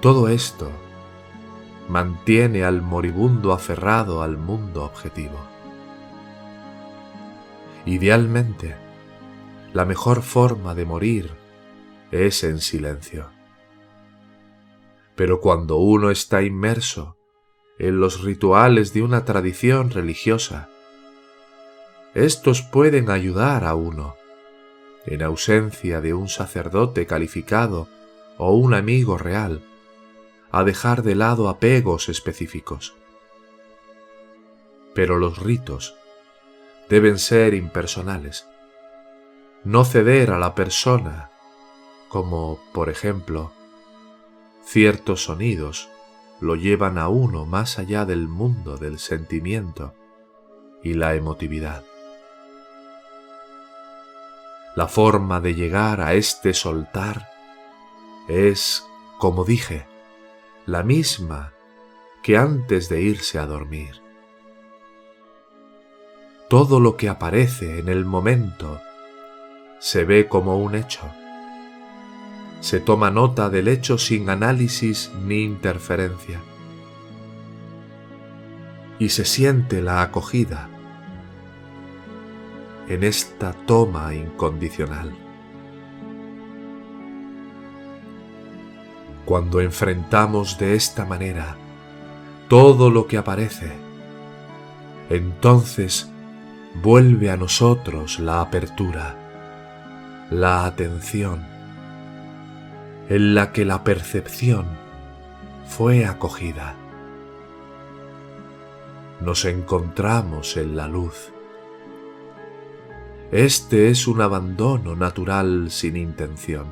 Todo 0.00 0.28
esto 0.28 0.70
mantiene 1.88 2.64
al 2.64 2.82
moribundo 2.82 3.52
aferrado 3.52 4.22
al 4.22 4.36
mundo 4.36 4.84
objetivo. 4.84 5.38
Idealmente, 7.86 8.76
la 9.72 9.84
mejor 9.84 10.22
forma 10.22 10.74
de 10.74 10.84
morir 10.84 11.30
es 12.10 12.44
en 12.44 12.60
silencio. 12.60 13.30
Pero 15.16 15.40
cuando 15.40 15.78
uno 15.78 16.10
está 16.10 16.42
inmerso 16.42 17.18
en 17.78 18.00
los 18.00 18.22
rituales 18.22 18.92
de 18.92 19.02
una 19.02 19.24
tradición 19.24 19.90
religiosa. 19.90 20.68
Estos 22.14 22.62
pueden 22.62 23.10
ayudar 23.10 23.64
a 23.64 23.74
uno, 23.74 24.16
en 25.10 25.22
ausencia 25.22 26.00
de 26.00 26.14
un 26.14 26.28
sacerdote 26.28 27.06
calificado 27.06 27.88
o 28.36 28.52
un 28.52 28.74
amigo 28.74 29.16
real, 29.18 29.62
a 30.50 30.64
dejar 30.64 31.02
de 31.02 31.14
lado 31.14 31.48
apegos 31.48 32.08
específicos. 32.08 32.94
Pero 34.94 35.18
los 35.18 35.38
ritos 35.38 35.94
deben 36.88 37.18
ser 37.18 37.54
impersonales, 37.54 38.46
no 39.64 39.84
ceder 39.84 40.30
a 40.30 40.38
la 40.38 40.54
persona, 40.54 41.30
como, 42.08 42.60
por 42.72 42.88
ejemplo, 42.88 43.52
ciertos 44.64 45.24
sonidos 45.24 45.88
lo 46.40 46.54
llevan 46.54 46.98
a 46.98 47.08
uno 47.08 47.46
más 47.46 47.78
allá 47.78 48.04
del 48.04 48.28
mundo 48.28 48.76
del 48.76 48.98
sentimiento 48.98 49.94
y 50.82 50.94
la 50.94 51.14
emotividad. 51.14 51.84
La 54.78 54.86
forma 54.86 55.40
de 55.40 55.56
llegar 55.56 56.00
a 56.00 56.14
este 56.14 56.54
soltar 56.54 57.28
es, 58.28 58.86
como 59.18 59.44
dije, 59.44 59.88
la 60.66 60.84
misma 60.84 61.52
que 62.22 62.36
antes 62.36 62.88
de 62.88 63.02
irse 63.02 63.40
a 63.40 63.46
dormir. 63.46 64.00
Todo 66.48 66.78
lo 66.78 66.96
que 66.96 67.08
aparece 67.08 67.80
en 67.80 67.88
el 67.88 68.04
momento 68.04 68.80
se 69.80 70.04
ve 70.04 70.28
como 70.28 70.58
un 70.58 70.76
hecho 70.76 71.02
se 72.60 72.78
toma 72.78 73.10
nota 73.10 73.50
del 73.50 73.66
hecho 73.66 73.98
sin 73.98 74.30
análisis 74.30 75.10
ni 75.24 75.42
interferencia. 75.42 76.40
Y 79.00 79.08
se 79.08 79.24
siente 79.24 79.82
la 79.82 80.02
acogida 80.02 80.70
en 82.88 83.04
esta 83.04 83.52
toma 83.52 84.14
incondicional. 84.14 85.14
Cuando 89.26 89.60
enfrentamos 89.60 90.58
de 90.58 90.74
esta 90.74 91.04
manera 91.04 91.56
todo 92.48 92.90
lo 92.90 93.06
que 93.06 93.18
aparece, 93.18 93.72
entonces 95.10 96.10
vuelve 96.82 97.30
a 97.30 97.36
nosotros 97.36 98.20
la 98.20 98.40
apertura, 98.40 99.16
la 100.30 100.64
atención, 100.64 101.46
en 103.10 103.34
la 103.34 103.52
que 103.52 103.66
la 103.66 103.84
percepción 103.84 104.66
fue 105.66 106.06
acogida. 106.06 106.74
Nos 109.20 109.44
encontramos 109.44 110.56
en 110.56 110.74
la 110.74 110.88
luz. 110.88 111.32
Este 113.30 113.90
es 113.90 114.06
un 114.06 114.20
abandono 114.20 114.96
natural 114.96 115.70
sin 115.70 115.96
intención. 115.96 116.66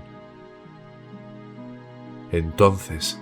Entonces, 2.33 3.21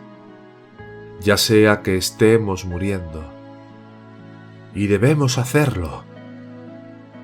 ya 1.21 1.37
sea 1.37 1.83
que 1.83 1.97
estemos 1.97 2.65
muriendo, 2.65 3.25
y 4.75 4.87
debemos 4.87 5.39
hacerlo, 5.39 6.05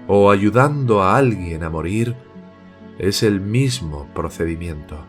o 0.07 0.31
ayudando 0.31 1.03
a 1.03 1.16
alguien 1.16 1.64
a 1.64 1.70
morir, 1.70 2.14
es 2.99 3.23
el 3.23 3.40
mismo 3.40 4.07
procedimiento 4.14 5.05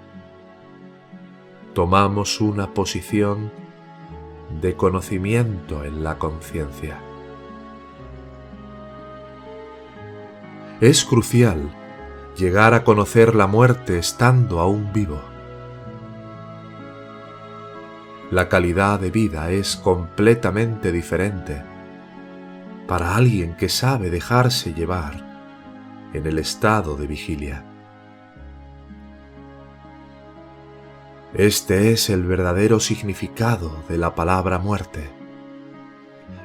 tomamos 1.73 2.41
una 2.41 2.73
posición 2.73 3.51
de 4.61 4.75
conocimiento 4.75 5.85
en 5.85 6.03
la 6.03 6.17
conciencia. 6.17 6.99
Es 10.81 11.05
crucial 11.05 11.71
llegar 12.35 12.73
a 12.73 12.83
conocer 12.83 13.35
la 13.35 13.47
muerte 13.47 13.97
estando 13.97 14.59
aún 14.59 14.91
vivo. 14.91 15.31
la 18.31 18.47
calidad 18.47 18.97
de 18.97 19.11
vida 19.11 19.51
es 19.51 19.75
completamente 19.75 20.93
diferente 20.93 21.61
para 22.87 23.17
alguien 23.17 23.55
que 23.57 23.67
sabe 23.67 24.09
dejarse 24.09 24.73
llevar 24.73 26.09
en 26.13 26.25
el 26.25 26.39
estado 26.39 26.95
de 26.95 27.07
vigilia. 27.07 27.65
Este 31.33 31.91
es 31.91 32.09
el 32.09 32.23
verdadero 32.23 32.79
significado 32.79 33.83
de 33.89 33.97
la 33.97 34.15
palabra 34.15 34.59
muerte. 34.59 35.09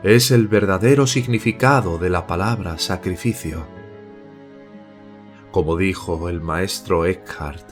Es 0.02 0.30
el 0.32 0.48
verdadero 0.48 1.06
significado 1.06 1.98
de 1.98 2.10
la 2.10 2.26
palabra 2.26 2.78
sacrificio. 2.78 3.75
Como 5.56 5.78
dijo 5.78 6.28
el 6.28 6.42
maestro 6.42 7.06
Eckhart, 7.06 7.66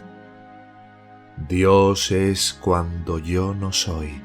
Dios 1.51 2.13
es 2.13 2.55
cuando 2.55 3.19
yo 3.19 3.53
no 3.53 3.75
soy. 3.75 4.23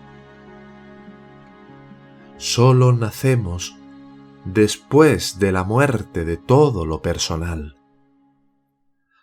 Solo 2.38 2.94
nacemos 2.94 3.76
después 4.46 5.40
de 5.40 5.52
la 5.52 5.66
muerte 5.66 6.24
de 6.24 6.38
todo 6.38 6.86
lo 6.86 7.02
personal. 7.02 7.76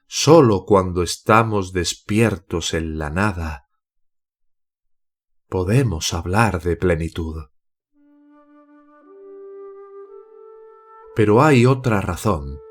Solo 0.06 0.66
cuando 0.66 1.02
estamos 1.02 1.72
despiertos 1.72 2.74
en 2.74 2.98
la 2.98 3.08
nada 3.08 3.70
podemos 5.48 6.12
hablar 6.12 6.60
de 6.60 6.76
plenitud. 6.76 7.42
Pero 11.14 11.42
hay 11.42 11.64
otra 11.64 12.02
razón 12.02 12.65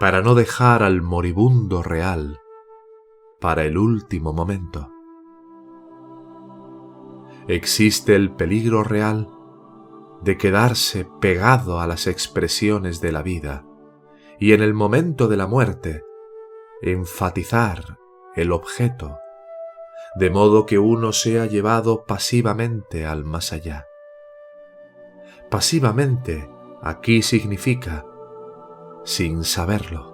para 0.00 0.22
no 0.22 0.34
dejar 0.34 0.82
al 0.82 1.02
moribundo 1.02 1.82
real 1.82 2.40
para 3.38 3.64
el 3.64 3.76
último 3.76 4.32
momento. 4.32 4.90
Existe 7.48 8.16
el 8.16 8.34
peligro 8.34 8.82
real 8.82 9.28
de 10.22 10.38
quedarse 10.38 11.06
pegado 11.20 11.80
a 11.80 11.86
las 11.86 12.06
expresiones 12.06 13.02
de 13.02 13.12
la 13.12 13.22
vida 13.22 13.66
y 14.38 14.54
en 14.54 14.62
el 14.62 14.72
momento 14.72 15.28
de 15.28 15.36
la 15.36 15.46
muerte 15.46 16.02
enfatizar 16.80 17.98
el 18.36 18.52
objeto, 18.52 19.18
de 20.14 20.30
modo 20.30 20.64
que 20.64 20.78
uno 20.78 21.12
sea 21.12 21.44
llevado 21.44 22.04
pasivamente 22.06 23.04
al 23.04 23.26
más 23.26 23.52
allá. 23.52 23.86
Pasivamente 25.50 26.50
aquí 26.80 27.20
significa 27.20 28.06
sin 29.04 29.44
saberlo 29.44 30.10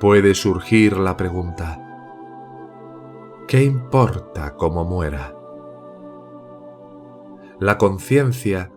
puede 0.00 0.34
surgir 0.34 0.96
la 0.96 1.14
pregunta, 1.18 1.78
¿qué 3.46 3.62
importa 3.62 4.56
cómo 4.56 4.86
muera? 4.86 5.36
La 7.58 7.76
conciencia 7.76 8.72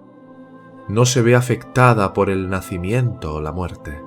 no 0.90 1.06
se 1.06 1.22
ve 1.22 1.36
afectada 1.36 2.12
por 2.12 2.30
el 2.30 2.50
nacimiento 2.50 3.36
o 3.36 3.42
la 3.42 3.54
muerte. 3.54 4.02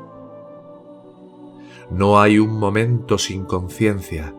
No 1.90 2.21
hay 2.21 2.38
un 2.38 2.59
momento 2.59 3.16
sin 3.16 3.47
conciencia, 3.47 4.35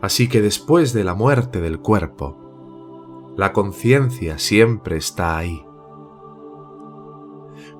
así 0.00 0.28
que 0.28 0.42
después 0.42 0.92
de 0.92 1.04
la 1.04 1.14
muerte 1.14 1.60
del 1.60 1.78
cuerpo, 1.78 3.32
la 3.36 3.52
conciencia 3.52 4.40
siempre 4.40 4.96
está 4.96 5.38
ahí. 5.38 5.64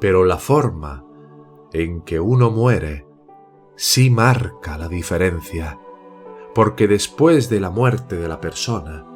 Pero 0.01 0.25
la 0.25 0.39
forma 0.39 1.05
en 1.73 2.01
que 2.03 2.19
uno 2.19 2.51
muere 2.51 3.07
sí 3.77 4.11
marca 4.11 4.77
la 4.77 4.89
diferencia, 4.89 5.79
porque 6.55 6.89
después 6.89 7.49
de 7.49 7.61
la 7.61 7.71
muerte 7.71 8.17
de 8.17 8.29
la 8.29 8.41
persona, 8.41 9.07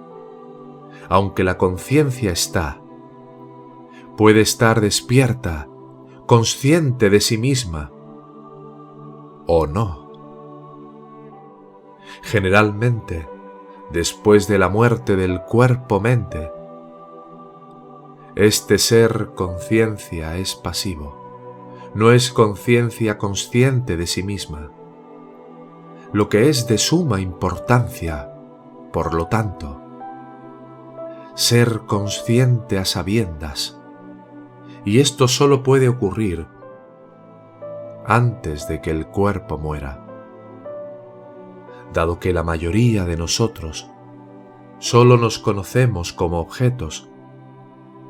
aunque 1.08 1.44
la 1.44 1.58
conciencia 1.58 2.30
está, 2.30 2.80
puede 4.16 4.40
estar 4.40 4.80
despierta, 4.80 5.68
consciente 6.26 7.10
de 7.10 7.20
sí 7.20 7.36
misma, 7.36 7.90
o 9.46 9.66
no. 9.66 10.04
Generalmente, 12.22 13.28
después 13.90 14.48
de 14.48 14.58
la 14.58 14.68
muerte 14.68 15.16
del 15.16 15.42
cuerpo-mente, 15.42 16.50
este 18.36 18.78
ser 18.78 19.30
conciencia 19.36 20.36
es 20.36 20.56
pasivo. 20.56 21.22
No 21.94 22.10
es 22.10 22.32
conciencia 22.32 23.16
consciente 23.16 23.96
de 23.96 24.08
sí 24.08 24.24
misma. 24.24 24.72
Lo 26.12 26.28
que 26.28 26.48
es 26.48 26.66
de 26.66 26.78
suma 26.78 27.20
importancia, 27.20 28.34
por 28.92 29.14
lo 29.14 29.28
tanto, 29.28 29.80
ser 31.36 31.82
consciente 31.86 32.78
a 32.78 32.84
sabiendas, 32.84 33.80
y 34.84 34.98
esto 34.98 35.28
solo 35.28 35.62
puede 35.62 35.88
ocurrir 35.88 36.48
antes 38.04 38.66
de 38.66 38.80
que 38.80 38.90
el 38.90 39.06
cuerpo 39.06 39.58
muera, 39.58 40.04
dado 41.92 42.18
que 42.18 42.32
la 42.32 42.42
mayoría 42.42 43.04
de 43.04 43.16
nosotros 43.16 43.88
solo 44.80 45.16
nos 45.16 45.38
conocemos 45.38 46.12
como 46.12 46.40
objetos 46.40 47.08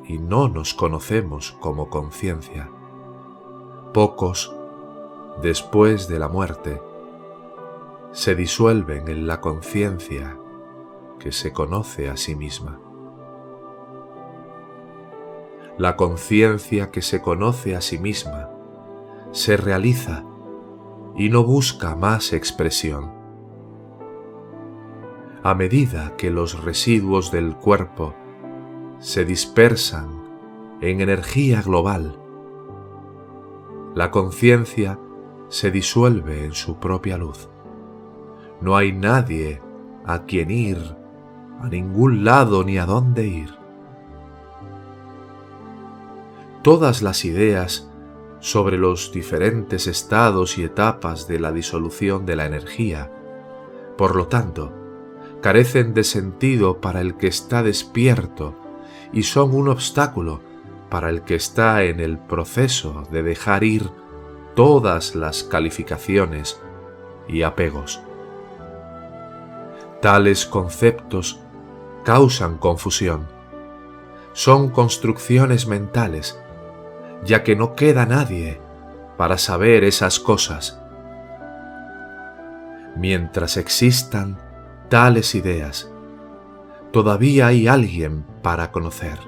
y 0.06 0.18
no 0.18 0.48
nos 0.48 0.74
conocemos 0.74 1.52
como 1.60 1.88
conciencia 1.88 2.70
pocos, 3.94 4.52
después 5.40 6.08
de 6.08 6.18
la 6.18 6.28
muerte, 6.28 6.82
se 8.10 8.34
disuelven 8.34 9.08
en 9.08 9.28
la 9.28 9.40
conciencia 9.40 10.36
que 11.20 11.30
se 11.30 11.52
conoce 11.52 12.10
a 12.10 12.16
sí 12.16 12.34
misma. 12.34 12.80
La 15.78 15.96
conciencia 15.96 16.90
que 16.90 17.02
se 17.02 17.22
conoce 17.22 17.76
a 17.76 17.80
sí 17.80 17.98
misma 17.98 18.50
se 19.30 19.56
realiza 19.56 20.24
y 21.16 21.28
no 21.28 21.44
busca 21.44 21.94
más 21.94 22.32
expresión. 22.32 23.12
A 25.44 25.54
medida 25.54 26.16
que 26.16 26.30
los 26.30 26.64
residuos 26.64 27.30
del 27.30 27.54
cuerpo 27.54 28.14
se 29.04 29.26
dispersan 29.26 30.08
en 30.80 31.02
energía 31.02 31.60
global, 31.60 32.18
la 33.94 34.10
conciencia 34.10 34.98
se 35.50 35.70
disuelve 35.70 36.46
en 36.46 36.54
su 36.54 36.78
propia 36.78 37.18
luz. 37.18 37.50
No 38.62 38.78
hay 38.78 38.92
nadie 38.92 39.60
a 40.06 40.22
quien 40.24 40.50
ir, 40.50 40.78
a 41.60 41.68
ningún 41.68 42.24
lado 42.24 42.64
ni 42.64 42.78
a 42.78 42.86
dónde 42.86 43.26
ir. 43.26 43.50
Todas 46.62 47.02
las 47.02 47.26
ideas 47.26 47.90
sobre 48.40 48.78
los 48.78 49.12
diferentes 49.12 49.86
estados 49.86 50.56
y 50.56 50.64
etapas 50.64 51.28
de 51.28 51.40
la 51.40 51.52
disolución 51.52 52.24
de 52.24 52.36
la 52.36 52.46
energía, 52.46 53.12
por 53.98 54.16
lo 54.16 54.28
tanto, 54.28 54.72
carecen 55.42 55.92
de 55.92 56.04
sentido 56.04 56.80
para 56.80 57.02
el 57.02 57.18
que 57.18 57.26
está 57.26 57.62
despierto 57.62 58.63
y 59.14 59.22
son 59.22 59.54
un 59.54 59.68
obstáculo 59.68 60.40
para 60.90 61.08
el 61.08 61.22
que 61.22 61.36
está 61.36 61.84
en 61.84 62.00
el 62.00 62.18
proceso 62.18 63.04
de 63.12 63.22
dejar 63.22 63.62
ir 63.62 63.90
todas 64.56 65.14
las 65.14 65.44
calificaciones 65.44 66.60
y 67.28 67.42
apegos. 67.42 68.02
Tales 70.02 70.44
conceptos 70.44 71.40
causan 72.04 72.58
confusión. 72.58 73.26
Son 74.32 74.68
construcciones 74.68 75.68
mentales, 75.68 76.38
ya 77.24 77.44
que 77.44 77.54
no 77.54 77.74
queda 77.74 78.04
nadie 78.06 78.60
para 79.16 79.38
saber 79.38 79.84
esas 79.84 80.18
cosas. 80.18 80.80
Mientras 82.96 83.56
existan 83.56 84.38
tales 84.88 85.36
ideas, 85.36 85.90
todavía 86.92 87.46
hay 87.46 87.68
alguien 87.68 88.33
para 88.44 88.70
conocer 88.70 89.18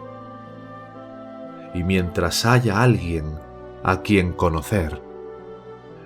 y 1.77 1.85
mientras 1.85 2.47
haya 2.47 2.81
alguien 2.81 3.39
a 3.83 4.01
quien 4.01 4.33
conocer, 4.33 5.03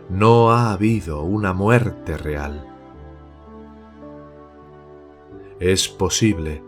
no 0.09 0.51
ha 0.51 0.73
habido 0.73 1.23
una 1.23 1.53
muerte 1.53 2.17
real. 2.17 2.67
Es 5.61 5.89
posible 5.89 6.63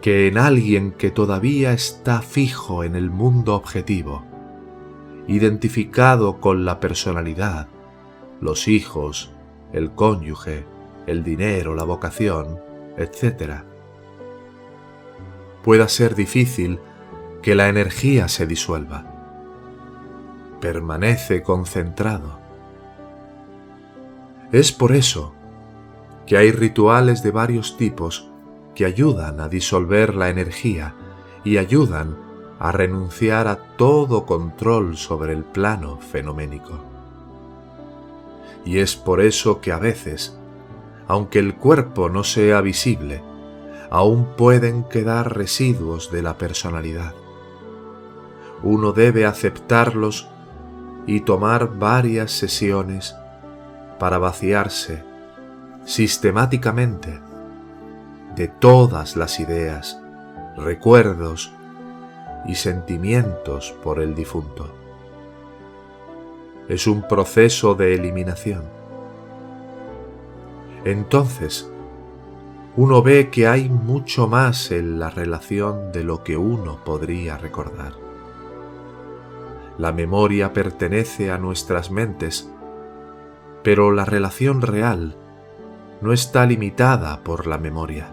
que 0.00 0.26
en 0.26 0.36
alguien 0.36 0.90
que 0.92 1.12
todavía 1.12 1.72
está 1.72 2.22
fijo 2.22 2.82
en 2.82 2.96
el 2.96 3.10
mundo 3.10 3.54
objetivo, 3.54 4.24
identificado 5.28 6.40
con 6.40 6.64
la 6.64 6.80
personalidad, 6.80 7.68
los 8.40 8.66
hijos, 8.66 9.30
el 9.72 9.92
cónyuge, 9.92 10.64
el 11.06 11.22
dinero, 11.22 11.76
la 11.76 11.84
vocación, 11.84 12.58
etc., 12.96 13.64
pueda 15.66 15.88
ser 15.88 16.14
difícil 16.14 16.78
que 17.42 17.56
la 17.56 17.68
energía 17.68 18.28
se 18.28 18.46
disuelva. 18.46 19.04
Permanece 20.60 21.42
concentrado. 21.42 22.38
Es 24.52 24.70
por 24.70 24.92
eso 24.92 25.34
que 26.24 26.36
hay 26.36 26.52
rituales 26.52 27.24
de 27.24 27.32
varios 27.32 27.76
tipos 27.76 28.30
que 28.76 28.84
ayudan 28.84 29.40
a 29.40 29.48
disolver 29.48 30.14
la 30.14 30.28
energía 30.28 30.94
y 31.42 31.56
ayudan 31.56 32.16
a 32.60 32.70
renunciar 32.70 33.48
a 33.48 33.56
todo 33.76 34.24
control 34.24 34.96
sobre 34.96 35.32
el 35.32 35.42
plano 35.42 35.98
fenoménico. 35.98 36.78
Y 38.64 38.78
es 38.78 38.94
por 38.94 39.20
eso 39.20 39.60
que 39.60 39.72
a 39.72 39.80
veces, 39.80 40.38
aunque 41.08 41.40
el 41.40 41.56
cuerpo 41.56 42.08
no 42.08 42.22
sea 42.22 42.60
visible, 42.60 43.20
aún 43.90 44.26
pueden 44.36 44.84
quedar 44.84 45.36
residuos 45.36 46.10
de 46.10 46.22
la 46.22 46.38
personalidad. 46.38 47.14
Uno 48.62 48.92
debe 48.92 49.26
aceptarlos 49.26 50.28
y 51.06 51.20
tomar 51.20 51.78
varias 51.78 52.32
sesiones 52.32 53.14
para 53.98 54.18
vaciarse 54.18 55.04
sistemáticamente 55.84 57.20
de 58.34 58.48
todas 58.48 59.16
las 59.16 59.38
ideas, 59.38 60.00
recuerdos 60.56 61.52
y 62.46 62.56
sentimientos 62.56 63.74
por 63.82 64.00
el 64.00 64.14
difunto. 64.14 64.74
Es 66.68 66.88
un 66.88 67.06
proceso 67.06 67.76
de 67.76 67.94
eliminación. 67.94 68.64
Entonces, 70.84 71.70
uno 72.76 73.02
ve 73.02 73.30
que 73.30 73.48
hay 73.48 73.70
mucho 73.70 74.28
más 74.28 74.70
en 74.70 74.98
la 74.98 75.08
relación 75.08 75.92
de 75.92 76.04
lo 76.04 76.22
que 76.22 76.36
uno 76.36 76.84
podría 76.84 77.38
recordar. 77.38 77.94
La 79.78 79.92
memoria 79.92 80.52
pertenece 80.52 81.30
a 81.30 81.38
nuestras 81.38 81.90
mentes, 81.90 82.50
pero 83.62 83.92
la 83.92 84.04
relación 84.04 84.60
real 84.60 85.16
no 86.02 86.12
está 86.12 86.44
limitada 86.44 87.22
por 87.24 87.46
la 87.46 87.56
memoria. 87.56 88.10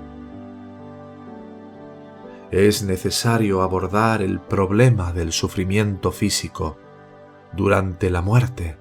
Es 2.50 2.84
necesario 2.84 3.64
abordar 3.64 4.22
el 4.22 4.40
problema 4.40 5.12
del 5.12 5.34
sufrimiento 5.34 6.12
físico 6.12 6.78
durante 7.52 8.10
la 8.10 8.22
muerte, 8.22 8.78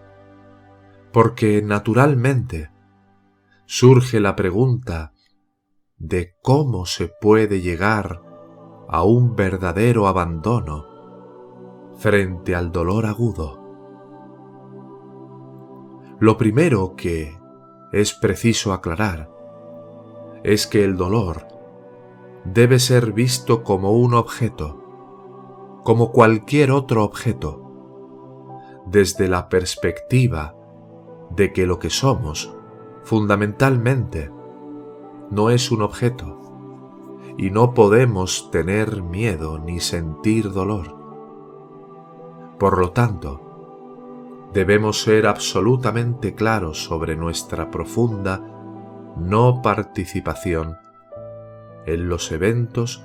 porque 1.13 1.61
naturalmente 1.61 2.71
surge 3.67 4.21
la 4.21 4.37
pregunta 4.37 5.12
de 6.03 6.35
cómo 6.43 6.85
se 6.85 7.07
puede 7.07 7.61
llegar 7.61 8.23
a 8.89 9.05
un 9.05 9.37
verdadero 9.37 10.09
abandono 10.09 10.85
frente 11.97 12.57
al 12.57 12.73
dolor 12.73 13.07
agudo. 13.07 13.63
Lo 16.19 16.37
primero 16.37 16.97
que 16.97 17.39
es 17.93 18.15
preciso 18.15 18.73
aclarar 18.73 19.31
es 20.43 20.67
que 20.67 20.85
el 20.85 20.97
dolor 20.97 21.47
debe 22.45 22.81
ser 22.81 23.13
visto 23.13 23.63
como 23.63 23.93
un 23.93 24.15
objeto, 24.15 24.83
como 25.85 26.11
cualquier 26.11 26.73
otro 26.73 27.05
objeto, 27.05 27.63
desde 28.87 29.29
la 29.29 29.49
perspectiva 29.49 30.57
de 31.31 31.53
que 31.53 31.65
lo 31.65 31.79
que 31.79 31.91
somos, 31.91 32.53
fundamentalmente, 33.05 34.33
no 35.33 35.49
es 35.49 35.71
un 35.71 35.81
objeto, 35.81 36.39
y 37.39 37.49
no 37.49 37.73
podemos 37.73 38.51
tener 38.51 39.03
miedo 39.03 39.59
ni 39.59 39.81
sentir 39.81 40.53
dolor. 40.53 40.95
Por 42.59 42.79
lo 42.79 42.91
tanto, 42.91 44.51
debemos 44.53 45.01
ser 45.01 45.27
absolutamente 45.27 46.35
claros 46.35 46.85
sobre 46.85 47.17
nuestra 47.17 47.71
profunda 47.71 48.43
no 49.17 49.63
participación 49.63 50.77
en 51.87 52.11
los 52.11 52.31
eventos 52.31 53.03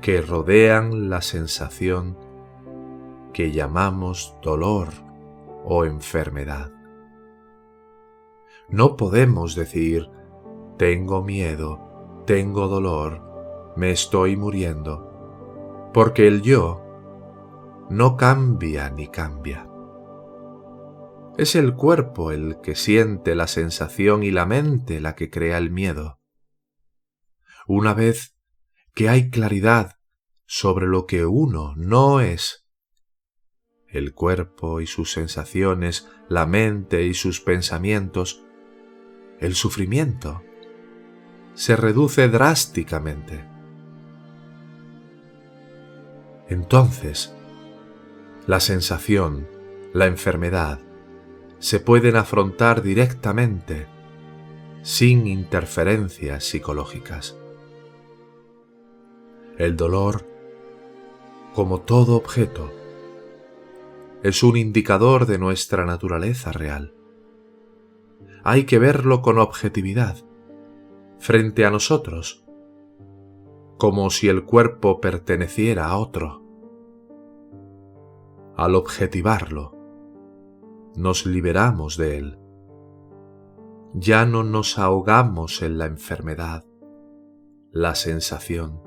que 0.00 0.22
rodean 0.22 1.10
la 1.10 1.20
sensación 1.22 2.18
que 3.32 3.52
llamamos 3.52 4.36
dolor 4.42 4.88
o 5.64 5.84
enfermedad. 5.84 6.72
No 8.68 8.96
podemos 8.96 9.54
decir, 9.54 10.10
tengo 10.80 11.22
miedo, 11.22 12.22
tengo 12.26 12.66
dolor, 12.66 13.74
me 13.76 13.90
estoy 13.90 14.38
muriendo, 14.38 15.90
porque 15.92 16.26
el 16.26 16.40
yo 16.40 17.86
no 17.90 18.16
cambia 18.16 18.88
ni 18.88 19.08
cambia. 19.08 19.68
Es 21.36 21.54
el 21.54 21.74
cuerpo 21.74 22.32
el 22.32 22.62
que 22.62 22.76
siente 22.76 23.34
la 23.34 23.46
sensación 23.46 24.22
y 24.22 24.30
la 24.30 24.46
mente 24.46 25.02
la 25.02 25.16
que 25.16 25.28
crea 25.28 25.58
el 25.58 25.70
miedo. 25.70 26.18
Una 27.66 27.92
vez 27.92 28.34
que 28.94 29.10
hay 29.10 29.28
claridad 29.28 29.98
sobre 30.46 30.86
lo 30.86 31.04
que 31.04 31.26
uno 31.26 31.74
no 31.76 32.22
es, 32.22 32.66
el 33.86 34.14
cuerpo 34.14 34.80
y 34.80 34.86
sus 34.86 35.12
sensaciones, 35.12 36.08
la 36.30 36.46
mente 36.46 37.02
y 37.02 37.12
sus 37.12 37.42
pensamientos, 37.42 38.46
el 39.40 39.54
sufrimiento 39.54 40.42
se 41.54 41.76
reduce 41.76 42.28
drásticamente. 42.28 43.44
Entonces, 46.48 47.34
la 48.46 48.60
sensación, 48.60 49.46
la 49.92 50.06
enfermedad, 50.06 50.80
se 51.58 51.78
pueden 51.78 52.16
afrontar 52.16 52.82
directamente, 52.82 53.86
sin 54.82 55.26
interferencias 55.26 56.44
psicológicas. 56.44 57.36
El 59.58 59.76
dolor, 59.76 60.26
como 61.54 61.82
todo 61.82 62.16
objeto, 62.16 62.72
es 64.22 64.42
un 64.42 64.56
indicador 64.56 65.26
de 65.26 65.38
nuestra 65.38 65.84
naturaleza 65.84 66.50
real. 66.50 66.94
Hay 68.42 68.64
que 68.64 68.78
verlo 68.78 69.20
con 69.20 69.38
objetividad, 69.38 70.16
frente 71.20 71.66
a 71.66 71.70
nosotros, 71.70 72.46
como 73.76 74.08
si 74.08 74.28
el 74.28 74.46
cuerpo 74.46 75.00
perteneciera 75.00 75.86
a 75.88 75.98
otro. 75.98 76.42
Al 78.56 78.74
objetivarlo, 78.74 79.76
nos 80.96 81.26
liberamos 81.26 81.98
de 81.98 82.16
él. 82.16 82.38
Ya 83.92 84.24
no 84.24 84.44
nos 84.44 84.78
ahogamos 84.78 85.60
en 85.60 85.76
la 85.76 85.86
enfermedad, 85.86 86.64
la 87.70 87.94
sensación 87.94 88.80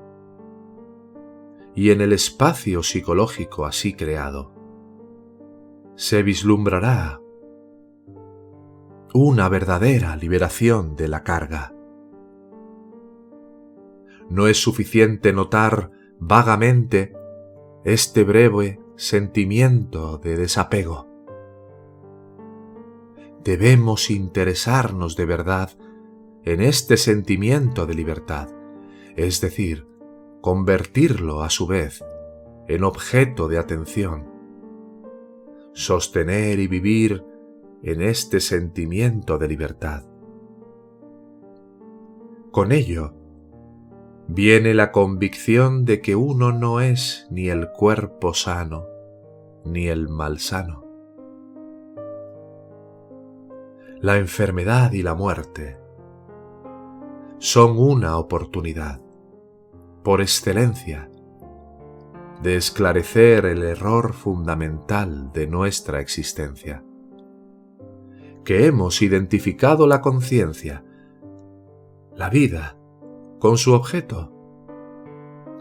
y 1.76 1.92
en 1.92 2.02
el 2.02 2.14
espacio 2.14 2.82
psicológico 2.82 3.66
así 3.66 3.94
creado. 3.96 4.54
Se 5.96 6.24
vislumbrará 6.24 7.22
una 9.14 9.50
verdadera 9.50 10.16
liberación 10.16 10.96
de 10.96 11.08
la 11.08 11.24
carga. 11.24 11.73
No 14.30 14.48
es 14.48 14.62
suficiente 14.62 15.34
notar 15.34 15.92
vagamente 16.20 17.14
este 17.84 18.24
breve 18.24 18.80
sentimiento 18.96 20.18
de 20.18 20.38
desapego 20.38 21.14
debemos 23.44 24.10
interesarnos 24.10 25.16
de 25.16 25.26
verdad 25.26 25.72
en 26.44 26.62
este 26.62 26.98
sentimiento 26.98 27.86
de 27.86 27.94
libertad, 27.94 28.50
es 29.16 29.42
decir, 29.42 29.88
convertirlo 30.42 31.44
a 31.44 31.50
su 31.50 31.68
vez 31.68 32.04
en 32.68 32.84
objeto 32.84 33.48
de 33.48 33.58
atención, 33.58 34.30
sostener 35.74 36.60
y 36.60 36.68
vivir 36.68 37.24
en 37.82 38.02
este 38.02 38.40
sentimiento 38.40 39.38
de 39.38 39.48
libertad. 39.48 40.06
Con 42.52 42.72
ello, 42.72 43.14
viene 44.28 44.74
la 44.74 44.92
convicción 44.92 45.86
de 45.86 46.02
que 46.02 46.16
uno 46.16 46.52
no 46.52 46.82
es 46.82 47.28
ni 47.30 47.50
el 47.50 47.70
cuerpo 47.70 48.34
sano, 48.34 48.86
ni 49.66 49.88
el 49.88 50.10
mal 50.10 50.40
sano. 50.40 50.84
la 54.04 54.18
enfermedad 54.18 54.92
y 54.92 55.02
la 55.02 55.16
muerte 55.16 55.78
son 57.40 57.78
una 57.80 58.18
oportunidad, 58.18 59.00
por 60.04 60.20
excelencia, 60.20 61.10
de 62.42 62.58
esclarecer 62.58 63.46
el 63.46 63.64
error 63.64 64.12
fundamental 64.12 65.32
de 65.32 65.48
nuestra 65.48 66.02
existencia, 66.02 66.84
que 68.44 68.66
hemos 68.66 69.02
identificado 69.02 69.88
la 69.88 70.02
conciencia, 70.02 70.84
la 72.14 72.30
vida, 72.30 72.76
con 73.44 73.58
su 73.58 73.74
objeto, 73.74 74.32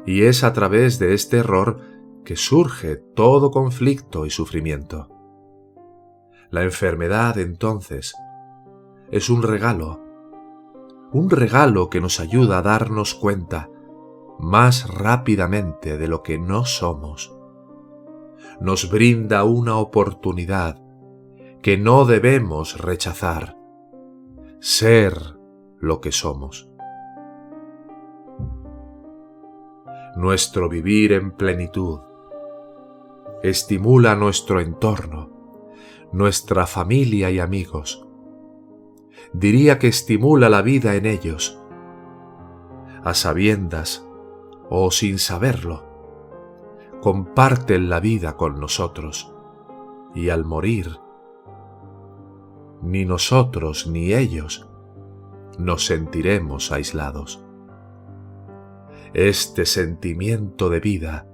y 0.07 0.23
es 0.23 0.45
a 0.45 0.53
través 0.53 1.01
de 1.01 1.15
este 1.15 1.39
error 1.39 1.81
que 2.25 2.37
surge 2.37 2.95
todo 2.95 3.51
conflicto 3.51 4.25
y 4.25 4.31
sufrimiento. 4.31 5.09
La 6.51 6.63
enfermedad, 6.63 7.39
entonces, 7.39 8.15
es 9.11 9.29
un 9.29 9.43
regalo, 9.43 10.01
un 11.11 11.29
regalo 11.29 11.91
que 11.91 12.01
nos 12.01 12.21
ayuda 12.21 12.59
a 12.59 12.63
darnos 12.63 13.17
cuenta 13.17 13.69
más 14.39 14.89
rápidamente 14.89 15.99
de 15.99 16.07
lo 16.07 16.23
que 16.23 16.39
no 16.39 16.65
somos. 16.65 17.37
Nos 18.61 18.93
brinda 18.93 19.43
una 19.43 19.79
oportunidad 19.79 20.81
que 21.63 21.79
no 21.79 22.05
debemos 22.05 22.81
rechazar, 22.81 23.57
ser 24.61 25.37
lo 25.81 26.01
que 26.01 26.13
somos. 26.13 26.72
Nuestro 30.15 30.69
vivir 30.69 31.13
en 31.13 31.31
plenitud 31.31 32.01
estimula 33.43 34.15
nuestro 34.15 34.61
entorno, 34.61 35.31
nuestra 36.13 36.67
familia 36.67 37.31
y 37.31 37.41
amigos. 37.41 38.07
Diría 39.33 39.79
que 39.79 39.89
estimula 39.89 40.51
la 40.51 40.61
vida 40.61 40.97
en 40.97 41.07
ellos, 41.07 41.59
a 43.03 43.15
sabiendas 43.15 44.07
o 44.69 44.91
sin 44.91 45.19
saberlo. 45.19 45.83
Comparten 47.01 47.89
la 47.89 47.99
vida 47.99 48.37
con 48.37 48.61
nosotros 48.61 49.35
y 50.15 50.29
al 50.29 50.45
morir, 50.45 50.99
ni 52.83 53.07
nosotros 53.07 53.87
ni 53.87 54.13
ellos 54.13 54.69
nos 55.59 55.87
sentiremos 55.87 56.71
aislados. 56.71 57.43
Este 59.15 59.67
sentimiento 59.67 60.71
de 60.71 60.81
vida 60.81 61.29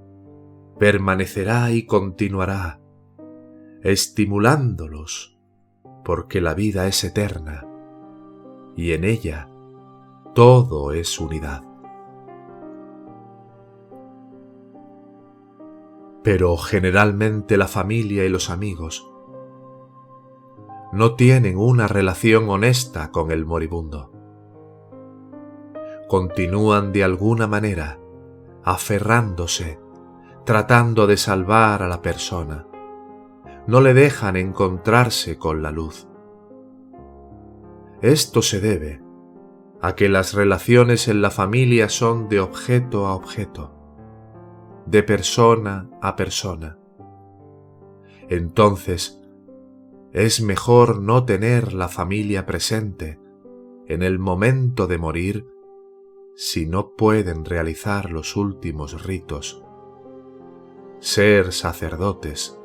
permanecerá 0.81 1.71
y 1.71 1.87
continuará, 1.87 2.81
estimulándolos, 3.83 5.38
porque 6.05 6.41
la 6.41 6.55
vida 6.55 6.88
es 6.88 7.05
eterna 7.05 7.69
y 8.75 8.93
en 8.93 9.05
ella 9.05 9.49
todo 10.35 10.93
es 10.93 11.21
unidad. 11.21 11.62
Pero 16.25 16.57
generalmente 16.57 17.57
la 17.57 17.69
familia 17.69 18.25
y 18.25 18.29
los 18.29 18.51
amigos 18.51 19.09
no 20.93 21.14
tienen 21.14 21.57
una 21.59 21.87
relación 21.87 22.49
honesta 22.49 23.12
con 23.12 23.31
el 23.31 23.47
moribundo. 23.47 24.17
Continúan 26.09 26.92
de 26.92 27.05
alguna 27.05 27.47
manera 27.47 27.99
aferrándose 28.64 29.79
tratando 30.49 31.07
de 31.07 31.18
salvar 31.18 31.83
a 31.83 31.88
la 31.88 32.01
persona. 32.01 32.66
No 33.66 33.83
le 33.83 33.92
dejan 33.92 34.35
encontrarse 34.35 35.37
con 35.37 35.62
la 35.62 35.71
luz. 35.71 36.09
Esto 38.01 38.40
se 38.40 38.59
debe 38.59 39.03
a 39.83 39.94
que 39.94 40.09
las 40.09 40.33
relaciones 40.33 41.07
en 41.09 41.21
la 41.21 41.31
familia 41.31 41.90
son 41.90 42.31
de 42.31 42.40
objeto 42.40 43.07
a 43.07 43.14
objeto, 43.14 43.75
de 44.87 45.03
persona 45.03 45.90
a 46.01 46.16
persona. 46.16 46.79
Entonces, 48.31 49.21
es 50.12 50.40
mejor 50.40 51.03
no 51.03 51.27
tener 51.27 51.75
la 51.75 51.88
familia 51.88 52.47
presente 52.47 53.21
en 53.87 54.03
el 54.03 54.18
momento 54.18 54.87
de 54.87 54.97
morir 54.97 55.47
si 56.40 56.66
no 56.66 56.92
pueden 56.94 57.44
realizar 57.44 58.12
los 58.12 58.37
últimos 58.37 59.03
ritos 59.03 59.64
ser 61.01 61.53
sacerdotes, 61.53 62.57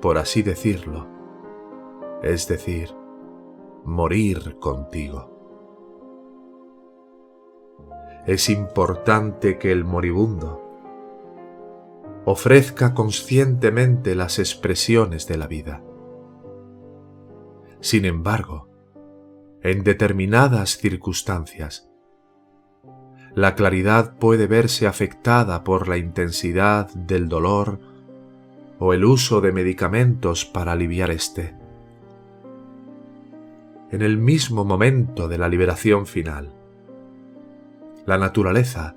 por 0.00 0.18
así 0.18 0.42
decirlo, 0.42 1.06
es 2.24 2.48
decir, 2.48 2.90
morir 3.84 4.56
contigo. 4.58 5.30
Es 8.26 8.50
importante 8.50 9.58
que 9.58 9.70
el 9.70 9.84
moribundo 9.84 10.60
ofrezca 12.24 12.94
conscientemente 12.94 14.16
las 14.16 14.40
expresiones 14.40 15.28
de 15.28 15.38
la 15.38 15.46
vida. 15.46 15.84
Sin 17.78 18.06
embargo, 18.06 18.68
en 19.62 19.84
determinadas 19.84 20.78
circunstancias, 20.78 21.87
la 23.38 23.54
claridad 23.54 24.14
puede 24.18 24.48
verse 24.48 24.88
afectada 24.88 25.62
por 25.62 25.86
la 25.86 25.96
intensidad 25.96 26.92
del 26.94 27.28
dolor 27.28 27.78
o 28.80 28.92
el 28.94 29.04
uso 29.04 29.40
de 29.40 29.52
medicamentos 29.52 30.44
para 30.44 30.72
aliviar 30.72 31.12
este. 31.12 31.54
En 33.92 34.02
el 34.02 34.18
mismo 34.18 34.64
momento 34.64 35.28
de 35.28 35.38
la 35.38 35.48
liberación 35.48 36.08
final, 36.08 36.52
la 38.06 38.18
naturaleza 38.18 38.96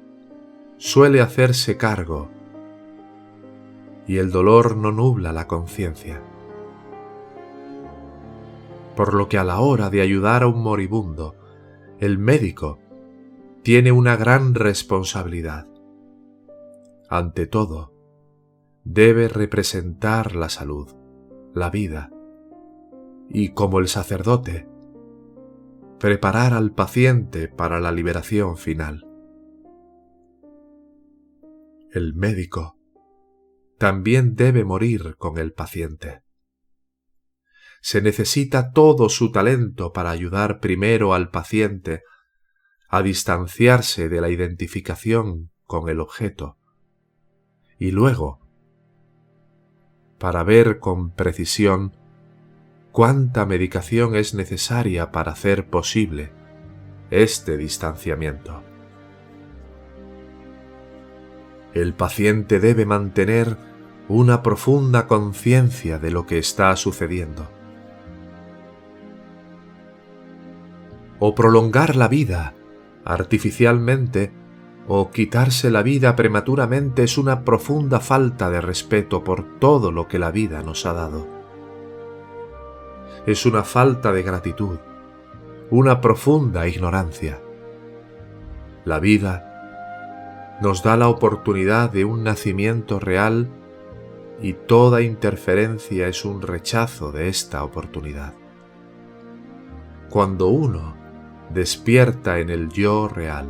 suele 0.77 1.21
hacerse 1.21 1.77
cargo 1.77 2.31
y 4.07 4.17
el 4.17 4.31
dolor 4.31 4.75
no 4.75 4.91
nubla 4.91 5.33
la 5.33 5.45
conciencia. 5.45 6.19
Por 8.95 9.13
lo 9.13 9.29
que 9.29 9.37
a 9.37 9.43
la 9.43 9.59
hora 9.59 9.91
de 9.91 10.01
ayudar 10.01 10.41
a 10.41 10.47
un 10.47 10.63
moribundo, 10.63 11.35
el 11.99 12.17
médico 12.17 12.80
tiene 13.63 13.91
una 13.91 14.15
gran 14.15 14.55
responsabilidad. 14.55 15.67
Ante 17.09 17.45
todo, 17.45 17.93
debe 18.83 19.27
representar 19.27 20.35
la 20.35 20.49
salud, 20.49 20.89
la 21.53 21.69
vida, 21.69 22.09
y 23.29 23.49
como 23.49 23.79
el 23.79 23.87
sacerdote, 23.87 24.67
preparar 25.99 26.53
al 26.53 26.73
paciente 26.73 27.47
para 27.47 27.79
la 27.79 27.91
liberación 27.91 28.57
final. 28.57 29.05
El 31.91 32.15
médico 32.15 32.77
también 33.77 34.35
debe 34.35 34.63
morir 34.63 35.15
con 35.17 35.37
el 35.37 35.53
paciente. 35.53 36.23
Se 37.81 38.01
necesita 38.01 38.71
todo 38.71 39.09
su 39.09 39.31
talento 39.31 39.91
para 39.91 40.11
ayudar 40.11 40.59
primero 40.59 41.13
al 41.13 41.29
paciente 41.29 42.03
a 42.93 43.01
distanciarse 43.01 44.09
de 44.09 44.19
la 44.19 44.29
identificación 44.29 45.49
con 45.65 45.87
el 45.87 46.01
objeto 46.01 46.57
y 47.79 47.91
luego, 47.91 48.41
para 50.19 50.43
ver 50.43 50.79
con 50.79 51.09
precisión 51.11 51.95
cuánta 52.91 53.45
medicación 53.45 54.15
es 54.15 54.33
necesaria 54.35 55.11
para 55.13 55.31
hacer 55.31 55.69
posible 55.69 56.33
este 57.11 57.55
distanciamiento. 57.55 58.61
El 61.73 61.93
paciente 61.93 62.59
debe 62.59 62.85
mantener 62.85 63.55
una 64.09 64.43
profunda 64.43 65.07
conciencia 65.07 65.97
de 65.97 66.11
lo 66.11 66.25
que 66.25 66.39
está 66.39 66.75
sucediendo. 66.75 67.49
O 71.19 71.33
prolongar 71.33 71.95
la 71.95 72.09
vida 72.09 72.53
artificialmente 73.05 74.31
o 74.87 75.11
quitarse 75.11 75.69
la 75.69 75.83
vida 75.83 76.15
prematuramente 76.15 77.03
es 77.03 77.17
una 77.17 77.43
profunda 77.43 77.99
falta 77.99 78.49
de 78.49 78.61
respeto 78.61 79.23
por 79.23 79.59
todo 79.59 79.91
lo 79.91 80.07
que 80.07 80.19
la 80.19 80.31
vida 80.31 80.63
nos 80.63 80.85
ha 80.85 80.93
dado. 80.93 81.27
Es 83.25 83.45
una 83.45 83.63
falta 83.63 84.11
de 84.11 84.23
gratitud, 84.23 84.79
una 85.69 86.01
profunda 86.01 86.67
ignorancia. 86.67 87.39
La 88.83 88.99
vida 88.99 90.57
nos 90.61 90.83
da 90.83 90.97
la 90.97 91.07
oportunidad 91.07 91.91
de 91.91 92.05
un 92.05 92.23
nacimiento 92.23 92.99
real 92.99 93.49
y 94.41 94.53
toda 94.53 95.01
interferencia 95.01 96.07
es 96.07 96.25
un 96.25 96.41
rechazo 96.41 97.11
de 97.11 97.29
esta 97.29 97.63
oportunidad. 97.63 98.33
Cuando 100.09 100.47
uno 100.47 101.00
despierta 101.53 102.39
en 102.39 102.49
el 102.49 102.69
yo 102.69 103.07
real, 103.07 103.47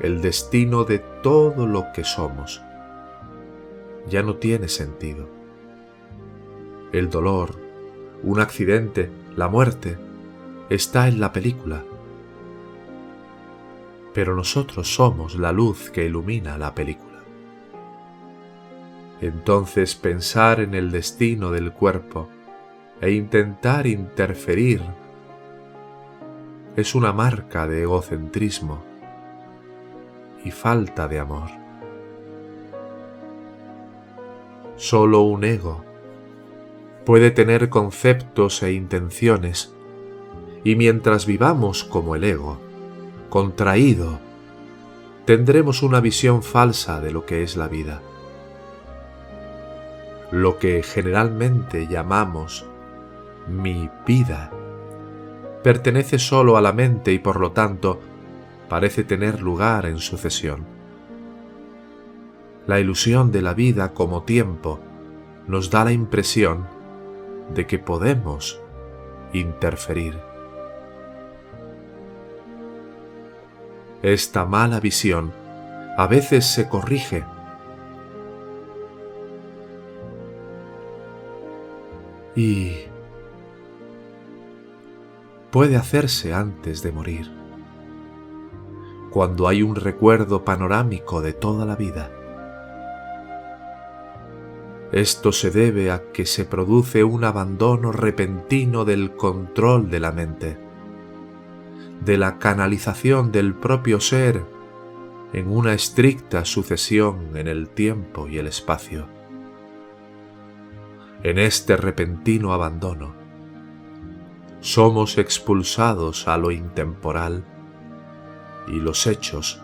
el 0.00 0.20
destino 0.20 0.84
de 0.84 0.98
todo 0.98 1.66
lo 1.66 1.92
que 1.94 2.04
somos. 2.04 2.62
Ya 4.08 4.22
no 4.22 4.36
tiene 4.36 4.68
sentido. 4.68 5.28
El 6.92 7.08
dolor, 7.08 7.54
un 8.22 8.40
accidente, 8.40 9.10
la 9.36 9.48
muerte, 9.48 9.96
está 10.68 11.06
en 11.06 11.20
la 11.20 11.32
película. 11.32 11.84
Pero 14.12 14.34
nosotros 14.34 14.92
somos 14.92 15.36
la 15.36 15.52
luz 15.52 15.90
que 15.90 16.04
ilumina 16.04 16.58
la 16.58 16.74
película. 16.74 17.20
Entonces 19.20 19.94
pensar 19.94 20.60
en 20.60 20.74
el 20.74 20.90
destino 20.90 21.52
del 21.52 21.72
cuerpo 21.72 22.28
e 23.00 23.12
intentar 23.12 23.86
interferir 23.86 24.82
es 26.76 26.94
una 26.94 27.12
marca 27.12 27.66
de 27.66 27.82
egocentrismo 27.82 28.82
y 30.42 30.50
falta 30.50 31.06
de 31.06 31.18
amor. 31.18 31.50
Solo 34.76 35.20
un 35.20 35.44
ego 35.44 35.84
puede 37.04 37.30
tener 37.30 37.68
conceptos 37.68 38.62
e 38.62 38.72
intenciones 38.72 39.74
Y 40.64 40.76
mientras 40.76 41.26
vivamos 41.26 41.82
como 41.82 42.14
el 42.14 42.22
ego, 42.22 42.60
contraído, 43.30 44.20
tendremos 45.24 45.82
una 45.82 46.00
visión 46.00 46.44
falsa 46.44 47.00
de 47.00 47.10
lo 47.10 47.26
que 47.26 47.42
es 47.42 47.56
la 47.56 47.66
vida. 47.66 48.00
Lo 50.30 50.58
que 50.58 50.84
generalmente 50.84 51.88
llamamos 51.88 52.64
mi 53.48 53.90
vida 54.06 54.52
pertenece 55.62 56.18
solo 56.18 56.56
a 56.56 56.60
la 56.60 56.72
mente 56.72 57.12
y 57.12 57.18
por 57.18 57.40
lo 57.40 57.52
tanto 57.52 58.00
parece 58.68 59.04
tener 59.04 59.40
lugar 59.40 59.86
en 59.86 59.98
sucesión. 59.98 60.64
La 62.66 62.80
ilusión 62.80 63.32
de 63.32 63.42
la 63.42 63.54
vida 63.54 63.92
como 63.92 64.22
tiempo 64.22 64.80
nos 65.46 65.70
da 65.70 65.84
la 65.84 65.92
impresión 65.92 66.66
de 67.54 67.66
que 67.66 67.78
podemos 67.78 68.60
interferir. 69.32 70.18
Esta 74.02 74.44
mala 74.46 74.80
visión 74.80 75.32
a 75.96 76.06
veces 76.06 76.46
se 76.46 76.68
corrige 76.68 77.24
y 82.34 82.91
puede 85.52 85.76
hacerse 85.76 86.32
antes 86.32 86.82
de 86.82 86.92
morir, 86.92 87.30
cuando 89.10 89.46
hay 89.48 89.62
un 89.62 89.76
recuerdo 89.76 90.46
panorámico 90.46 91.20
de 91.20 91.34
toda 91.34 91.66
la 91.66 91.76
vida. 91.76 92.10
Esto 94.92 95.30
se 95.30 95.50
debe 95.50 95.90
a 95.90 96.10
que 96.10 96.24
se 96.24 96.46
produce 96.46 97.04
un 97.04 97.24
abandono 97.24 97.92
repentino 97.92 98.86
del 98.86 99.14
control 99.14 99.90
de 99.90 100.00
la 100.00 100.10
mente, 100.10 100.56
de 102.02 102.16
la 102.16 102.38
canalización 102.38 103.30
del 103.30 103.54
propio 103.54 104.00
ser 104.00 104.42
en 105.34 105.48
una 105.48 105.74
estricta 105.74 106.46
sucesión 106.46 107.36
en 107.36 107.46
el 107.46 107.68
tiempo 107.68 108.26
y 108.26 108.38
el 108.38 108.46
espacio. 108.46 109.06
En 111.22 111.38
este 111.38 111.76
repentino 111.76 112.54
abandono, 112.54 113.21
somos 114.62 115.18
expulsados 115.18 116.28
a 116.28 116.38
lo 116.38 116.52
intemporal 116.52 117.44
y 118.68 118.76
los 118.76 119.08
hechos 119.08 119.60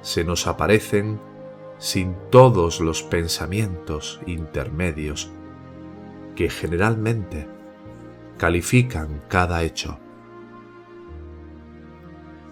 se 0.00 0.24
nos 0.24 0.46
aparecen 0.46 1.20
sin 1.76 2.16
todos 2.30 2.80
los 2.80 3.02
pensamientos 3.02 4.22
intermedios 4.24 5.30
que 6.34 6.48
generalmente 6.48 7.46
califican 8.38 9.22
cada 9.28 9.62
hecho. 9.62 9.98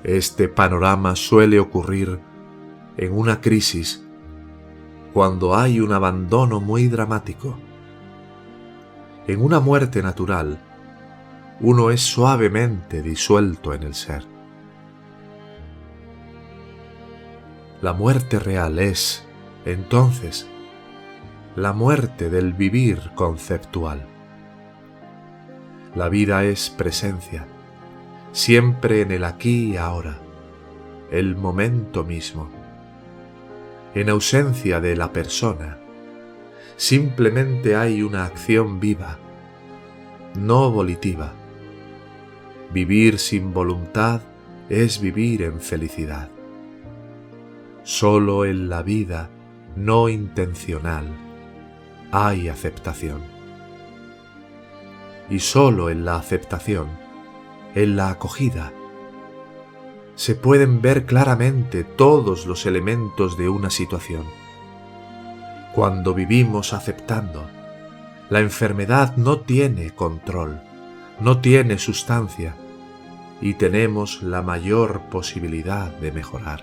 Este 0.05 0.49
panorama 0.49 1.17
suele 1.17 1.59
ocurrir 1.59 2.21
en 2.99 3.13
una 3.15 3.41
crisis 3.41 4.07
cuando 5.15 5.57
hay 5.57 5.81
un 5.81 5.93
abandono 5.93 6.61
muy 6.61 6.89
dramático. 6.89 7.57
En 9.27 9.43
una 9.43 9.59
muerte 9.59 10.03
natural, 10.03 10.61
uno 11.61 11.91
es 11.91 12.01
suavemente 12.01 13.03
disuelto 13.03 13.75
en 13.75 13.83
el 13.85 13.95
ser. 13.95 14.25
La 17.81 17.93
muerte 17.93 18.39
real 18.39 18.79
es, 18.79 19.25
entonces, 19.65 20.47
la 21.57 21.73
muerte 21.73 22.31
del 22.31 22.53
vivir 22.53 23.11
conceptual. 23.15 24.07
La 25.95 26.09
vida 26.09 26.45
es 26.45 26.71
presencia, 26.71 27.47
siempre 28.33 29.03
en 29.03 29.11
el 29.11 29.25
aquí 29.25 29.73
y 29.73 29.77
ahora, 29.77 30.19
el 31.11 31.37
momento 31.37 32.05
mismo. 32.05 32.49
En 33.95 34.09
ausencia 34.09 34.81
de 34.81 34.97
la 34.97 35.13
persona, 35.13 35.77
simplemente 36.77 37.77
hay 37.77 38.03
una 38.03 38.25
acción 38.25 38.81
viva, 38.81 39.19
no 40.35 40.71
volitiva, 40.71 41.35
Vivir 42.73 43.19
sin 43.19 43.53
voluntad 43.53 44.23
es 44.71 44.99
vivir 44.99 45.43
en 45.43 45.61
felicidad. 45.61 46.31
Solo 47.83 48.47
en 48.47 48.71
la 48.71 48.83
vida 48.83 49.29
no 49.77 50.09
intencional 50.09 51.07
hay 52.11 52.49
aceptación. 52.49 53.21
Y 55.29 55.41
solo 55.41 55.91
en 55.91 56.07
la 56.07 56.17
aceptación, 56.17 56.89
en 57.75 57.97
la 57.97 58.09
acogida, 58.09 58.73
se 60.15 60.35
pueden 60.35 60.81
ver 60.81 61.05
claramente 61.05 61.85
todos 61.85 62.47
los 62.47 62.65
elementos 62.65 63.37
de 63.37 63.51
una 63.51 63.69
situación. 63.69 64.25
Cuando 65.75 66.15
vivimos 66.15 66.73
aceptando, 66.73 67.45
la 68.31 68.41
enfermedad 68.41 69.17
no 69.17 69.41
tiene 69.41 69.91
control, 69.91 70.63
no 71.21 71.41
tiene 71.41 71.79
sustancia, 71.79 72.57
y 73.43 73.55
tenemos 73.55 74.23
la 74.23 74.41
mayor 74.41 75.03
posibilidad 75.11 75.91
de 75.99 76.13
mejorar. 76.13 76.63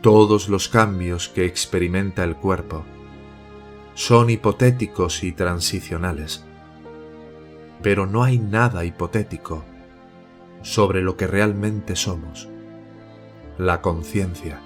Todos 0.00 0.48
los 0.48 0.68
cambios 0.68 1.28
que 1.28 1.44
experimenta 1.44 2.22
el 2.22 2.36
cuerpo 2.36 2.84
son 3.94 4.30
hipotéticos 4.30 5.24
y 5.24 5.32
transicionales, 5.32 6.44
pero 7.82 8.06
no 8.06 8.22
hay 8.22 8.38
nada 8.38 8.84
hipotético 8.84 9.64
sobre 10.62 11.02
lo 11.02 11.16
que 11.16 11.26
realmente 11.26 11.96
somos. 11.96 12.48
La 13.58 13.80
conciencia 13.80 14.60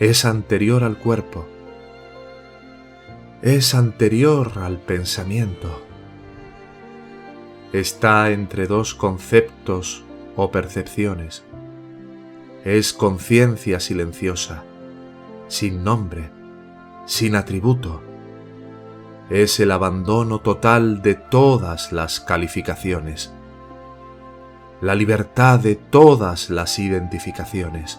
es 0.00 0.24
anterior 0.24 0.82
al 0.82 0.98
cuerpo, 0.98 1.46
es 3.42 3.76
anterior 3.76 4.58
al 4.58 4.78
pensamiento 4.78 5.85
está 7.72 8.30
entre 8.30 8.66
dos 8.66 8.94
conceptos 8.94 10.04
o 10.36 10.50
percepciones. 10.50 11.44
Es 12.64 12.92
conciencia 12.92 13.80
silenciosa, 13.80 14.64
sin 15.48 15.82
nombre, 15.84 16.30
sin 17.06 17.36
atributo. 17.36 18.02
Es 19.30 19.58
el 19.60 19.72
abandono 19.72 20.40
total 20.40 21.02
de 21.02 21.14
todas 21.14 21.92
las 21.92 22.20
calificaciones, 22.20 23.32
la 24.80 24.94
libertad 24.94 25.58
de 25.58 25.76
todas 25.76 26.50
las 26.50 26.78
identificaciones. 26.78 27.98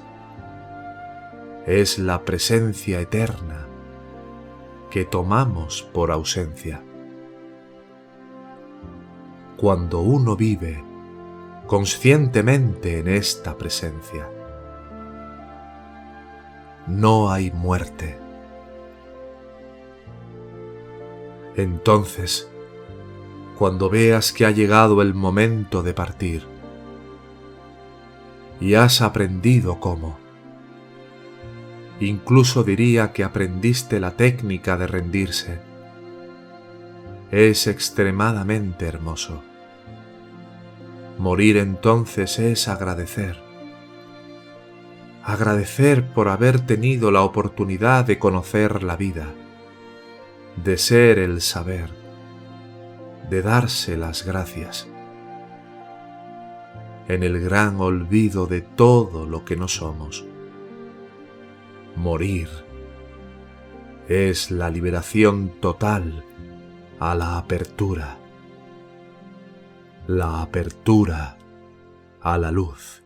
Es 1.66 2.00
la 2.00 2.24
presencia 2.24 3.02
eterna 3.02 3.68
que 4.90 5.04
tomamos 5.04 5.84
por 5.92 6.12
ausencia 6.12 6.82
cuando 9.58 10.02
uno 10.02 10.36
vive 10.36 10.84
conscientemente 11.66 13.00
en 13.00 13.10
esta 13.10 13.58
presencia. 13.58 14.30
No 16.88 17.30
hay 17.32 17.52
muerte. 17.52 18.18
Entonces, 21.58 22.50
cuando 23.58 23.90
veas 23.90 24.32
que 24.32 24.46
ha 24.46 24.52
llegado 24.52 25.02
el 25.02 25.14
momento 25.14 25.82
de 25.82 25.94
partir 25.94 26.46
y 28.62 28.76
has 28.76 29.02
aprendido 29.02 29.80
cómo, 29.80 30.18
incluso 32.00 32.64
diría 32.64 33.12
que 33.12 33.24
aprendiste 33.24 34.00
la 34.00 34.12
técnica 34.12 34.78
de 34.78 34.88
rendirse, 34.88 35.67
es 37.32 37.68
extremadamente 37.68 38.86
hermoso. 38.86 39.44
Morir 41.18 41.58
entonces 41.58 42.40
es 42.40 42.68
agradecer. 42.68 43.38
Agradecer 45.24 46.08
por 46.14 46.30
haber 46.30 46.62
tenido 46.62 47.12
la 47.12 47.24
oportunidad 47.24 48.06
de 48.06 48.18
conocer 48.18 48.84
la 48.84 48.96
vida, 48.96 49.28
de 50.64 50.78
ser 50.78 51.20
el 51.20 51.42
saber, 51.42 51.90
de 53.30 53.42
darse 53.42 53.98
las 53.98 54.26
gracias. 54.26 54.88
En 57.10 57.24
el 57.24 57.42
gran 57.42 57.82
olvido 57.82 58.48
de 58.48 58.62
todo 58.62 59.26
lo 59.26 59.44
que 59.44 59.56
no 59.56 59.68
somos. 59.68 60.26
Morir 61.96 62.50
es 64.08 64.52
la 64.52 64.70
liberación 64.70 65.50
total 65.60 66.24
a 67.00 67.14
la 67.16 67.38
apertura 67.38 68.18
la 70.08 70.42
apertura 70.42 71.38
a 72.22 72.38
la 72.38 72.50
luz. 72.50 73.04